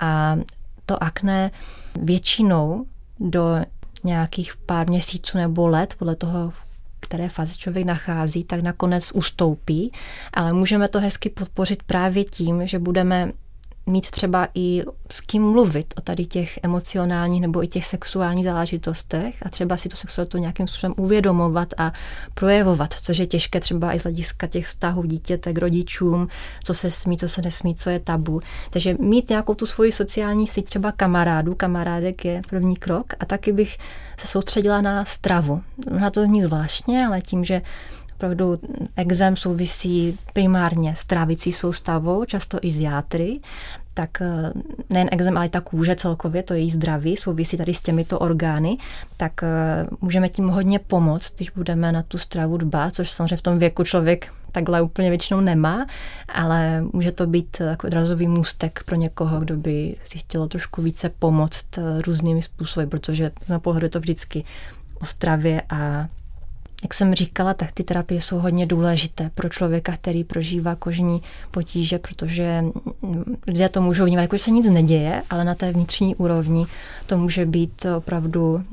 A 0.01 0.37
to 0.87 1.03
akné 1.03 1.51
většinou 2.01 2.87
do 3.21 3.65
nějakých 4.05 4.57
pár 4.57 4.89
měsíců 4.89 5.39
nebo 5.39 5.69
let, 5.69 5.95
podle 5.99 6.17
toho, 6.17 6.53
které 7.01 7.29
fázi 7.29 7.57
člověk 7.57 7.87
nachází, 7.87 8.45
tak 8.45 8.61
nakonec 8.61 9.13
ustoupí, 9.13 9.93
ale 10.33 10.53
můžeme 10.53 10.89
to 10.89 11.01
hezky 11.01 11.31
podpořit 11.31 11.83
právě 11.83 12.25
tím, 12.25 12.67
že 12.67 12.79
budeme 12.79 13.33
mít 13.87 14.11
třeba 14.11 14.49
i 14.55 14.83
s 15.11 15.21
kým 15.21 15.43
mluvit 15.43 15.95
o 15.97 16.01
tady 16.01 16.27
těch 16.27 16.59
emocionálních 16.63 17.41
nebo 17.41 17.65
i 17.65 17.67
těch 17.67 17.87
sexuálních 17.87 18.45
záležitostech 18.45 19.47
a 19.47 19.49
třeba 19.49 19.77
si 19.77 19.89
tu 19.89 19.97
sexualitu 19.97 20.39
nějakým 20.39 20.67
způsobem 20.67 20.95
uvědomovat 20.97 21.69
a 21.79 21.93
projevovat, 22.35 22.95
což 23.03 23.19
je 23.19 23.27
těžké 23.27 23.61
třeba 23.61 23.93
i 23.93 24.01
z 24.01 24.03
hlediska 24.03 24.47
těch 24.47 24.67
vztahů 24.67 25.03
dítěte 25.03 25.53
k 25.53 25.59
rodičům, 25.59 26.29
co 26.65 26.75
se 26.75 26.91
smí, 26.91 27.19
co 27.19 27.29
se 27.29 27.43
nesmí, 27.43 27.75
co 27.75 27.91
je 27.91 27.99
tabu. 27.99 28.41
Takže 28.71 28.97
mít 29.01 29.29
nějakou 29.29 29.55
tu 29.55 29.67
svoji 29.67 29.93
sociální 29.93 30.47
síť 30.47 30.65
třeba 30.65 30.93
kamarádů, 30.93 31.55
kamarádek 31.55 32.25
je 32.25 32.43
první 32.51 32.77
krok 32.77 33.13
a 33.21 33.25
taky 33.25 33.53
bych 33.53 33.79
se 34.19 34.27
soustředila 34.27 34.81
na 34.81 35.05
stravu. 35.05 35.63
Na 35.91 36.11
to 36.11 36.25
zní 36.25 36.43
zvláštně, 36.43 37.07
ale 37.07 37.21
tím, 37.21 37.45
že 37.45 37.63
Opravdu 38.17 38.61
exém 38.97 39.37
souvisí 39.37 40.19
primárně 40.33 40.95
s 40.97 41.05
trávicí 41.05 41.53
soustavou, 41.53 42.25
často 42.25 42.59
i 42.63 42.73
s 42.73 42.79
játry, 42.79 43.33
tak 43.95 44.23
eh, 44.23 44.53
nejen 44.91 45.09
exém, 45.13 45.37
ale 45.37 45.47
i 45.47 45.49
ta 45.49 45.61
kůže 45.61 45.97
celkově, 45.97 46.43
to 46.43 46.55
její 46.55 46.71
zdraví, 46.71 47.17
souvisí 47.17 47.57
tady 47.57 47.75
s 47.75 47.81
těmito 47.81 48.19
orgány, 48.19 48.77
tak 49.17 49.43
eh, 49.43 49.87
můžeme 50.01 50.29
tím 50.29 50.49
hodně 50.49 50.79
pomoct, 50.79 51.37
když 51.37 51.51
budeme 51.51 51.93
na 51.93 52.03
tu 52.03 52.19
stravu 52.19 52.57
dbát, 52.57 52.95
což 52.95 53.11
samozřejmě 53.11 53.37
v 53.37 53.43
tom 53.43 53.59
věku 53.59 53.85
člověk 53.85 54.33
takhle 54.53 54.83
úplně 54.83 55.09
většinou 55.09 55.41
nemá, 55.41 55.87
ale 56.29 56.83
může 56.93 57.13
to 57.13 57.27
být 57.27 57.61
jako 57.61 57.87
odrazový 57.87 58.29
můstek 58.29 58.83
pro 58.85 58.97
někoho, 58.97 59.41
kdo 59.41 59.57
by 59.57 59.97
si 60.05 60.19
chtělo 60.19 60.49
trošku 60.49 60.83
více 60.83 61.09
pomoct 61.09 61.67
různými 62.07 62.43
způsoby, 62.43 62.87
protože 62.87 63.31
na 63.49 63.59
pohledu 63.59 63.87
je 63.87 63.91
to 63.91 64.01
vždycky 64.01 64.45
o 65.01 65.07
stravě 65.07 65.63
a 65.71 66.09
jak 66.85 66.95
jsem 66.95 67.15
říkala, 67.15 67.55
tak 67.55 67.73
ty 67.73 67.85
terapie 67.85 68.21
jsou 68.21 68.39
hodně 68.39 68.67
důležité 68.67 69.31
pro 69.35 69.49
člověka, 69.49 69.97
který 69.97 70.25
prožívá 70.25 70.75
kožní 70.75 71.23
potíže, 71.51 71.99
protože 71.99 72.65
lidé 73.47 73.69
to 73.69 73.83
můžou 73.83 74.05
vnímat, 74.05 74.23
jako 74.23 74.37
že 74.37 74.43
se 74.43 74.51
nic 74.51 74.71
neděje, 74.71 75.23
ale 75.31 75.45
na 75.45 75.55
té 75.55 75.73
vnitřní 75.73 76.15
úrovni 76.15 76.67
to 77.07 77.19
může 77.19 77.47
být 77.47 77.87
opravdu 77.97 78.65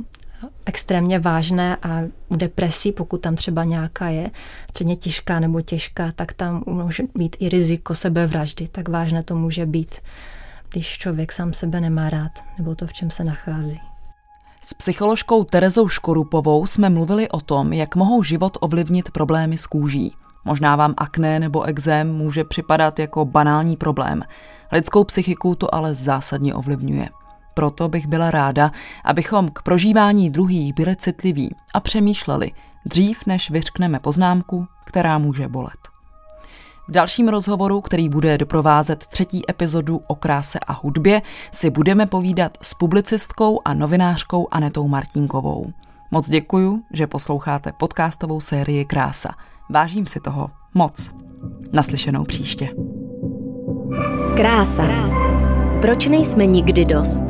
extrémně 0.65 1.19
vážné 1.19 1.77
a 1.83 2.01
u 2.29 2.35
depresí, 2.35 2.91
pokud 2.91 3.21
tam 3.21 3.35
třeba 3.35 3.63
nějaká 3.63 4.09
je 4.09 4.31
středně 4.69 4.95
těžká 4.95 5.39
nebo 5.39 5.61
těžká, 5.61 6.11
tak 6.11 6.33
tam 6.33 6.63
může 6.65 7.03
být 7.15 7.35
i 7.39 7.49
riziko 7.49 7.95
sebevraždy. 7.95 8.67
Tak 8.67 8.89
vážné 8.89 9.23
to 9.23 9.35
může 9.35 9.65
být, 9.65 9.95
když 10.71 10.97
člověk 10.97 11.31
sám 11.31 11.53
sebe 11.53 11.81
nemá 11.81 12.09
rád 12.09 12.31
nebo 12.57 12.75
to, 12.75 12.87
v 12.87 12.93
čem 12.93 13.09
se 13.09 13.23
nachází. 13.23 13.90
S 14.63 14.73
psycholožkou 14.73 15.43
Terezou 15.43 15.87
Škorupovou 15.87 16.65
jsme 16.65 16.89
mluvili 16.89 17.29
o 17.29 17.41
tom, 17.41 17.73
jak 17.73 17.95
mohou 17.95 18.23
život 18.23 18.57
ovlivnit 18.61 19.11
problémy 19.11 19.57
s 19.57 19.67
kůží. 19.67 20.15
Možná 20.45 20.75
vám 20.75 20.93
akné 20.97 21.39
nebo 21.39 21.63
exém 21.63 22.13
může 22.13 22.43
připadat 22.43 22.99
jako 22.99 23.25
banální 23.25 23.77
problém. 23.77 24.23
Lidskou 24.71 25.03
psychiku 25.03 25.55
to 25.55 25.75
ale 25.75 25.93
zásadně 25.93 26.55
ovlivňuje. 26.55 27.09
Proto 27.53 27.89
bych 27.89 28.07
byla 28.07 28.31
ráda, 28.31 28.71
abychom 29.03 29.49
k 29.49 29.61
prožívání 29.61 30.29
druhých 30.29 30.73
byli 30.73 30.95
citliví 30.95 31.55
a 31.73 31.79
přemýšleli, 31.79 32.51
dřív 32.85 33.25
než 33.25 33.49
vyřkneme 33.49 33.99
poznámku, 33.99 34.67
která 34.85 35.17
může 35.17 35.47
bolet. 35.47 35.79
V 36.87 36.91
dalším 36.91 37.27
rozhovoru, 37.27 37.81
který 37.81 38.09
bude 38.09 38.37
doprovázet 38.37 39.07
třetí 39.07 39.41
epizodu 39.49 40.01
o 40.07 40.15
kráse 40.15 40.59
a 40.67 40.73
hudbě, 40.73 41.21
si 41.51 41.69
budeme 41.69 42.05
povídat 42.05 42.51
s 42.61 42.73
publicistkou 42.73 43.59
a 43.65 43.73
novinářkou 43.73 44.47
Anetou 44.51 44.87
Martinkovou. 44.87 45.71
Moc 46.11 46.29
děkuju, 46.29 46.81
že 46.93 47.07
posloucháte 47.07 47.71
podcastovou 47.71 48.39
sérii 48.39 48.85
Krása. 48.85 49.29
Vážím 49.69 50.07
si 50.07 50.19
toho 50.19 50.49
moc. 50.73 51.11
Naslyšenou 51.73 52.23
příště. 52.23 52.69
Krása. 54.35 54.83
Proč 55.81 56.07
nejsme 56.07 56.45
nikdy 56.45 56.85
dost? 56.85 57.23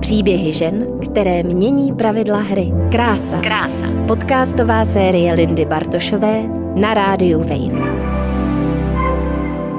Příběhy 0.00 0.52
žen, 0.52 0.86
které 1.04 1.42
mění 1.42 1.92
pravidla 1.94 2.38
hry. 2.38 2.72
Krása. 2.92 3.40
Krása. 3.40 3.86
Podcastová 4.06 4.84
série 4.84 5.34
Lindy 5.34 5.64
Bartošové 5.64 6.42
na 6.74 6.94
rádiu 6.94 7.38
Wave. 7.38 8.25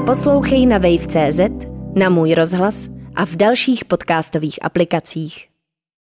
Poslouchej 0.07 0.65
na 0.65 0.77
wave.cz, 0.77 1.39
na 1.95 2.09
můj 2.09 2.33
rozhlas 2.33 2.89
a 3.15 3.25
v 3.25 3.35
dalších 3.35 3.85
podcastových 3.85 4.65
aplikacích. 4.65 5.46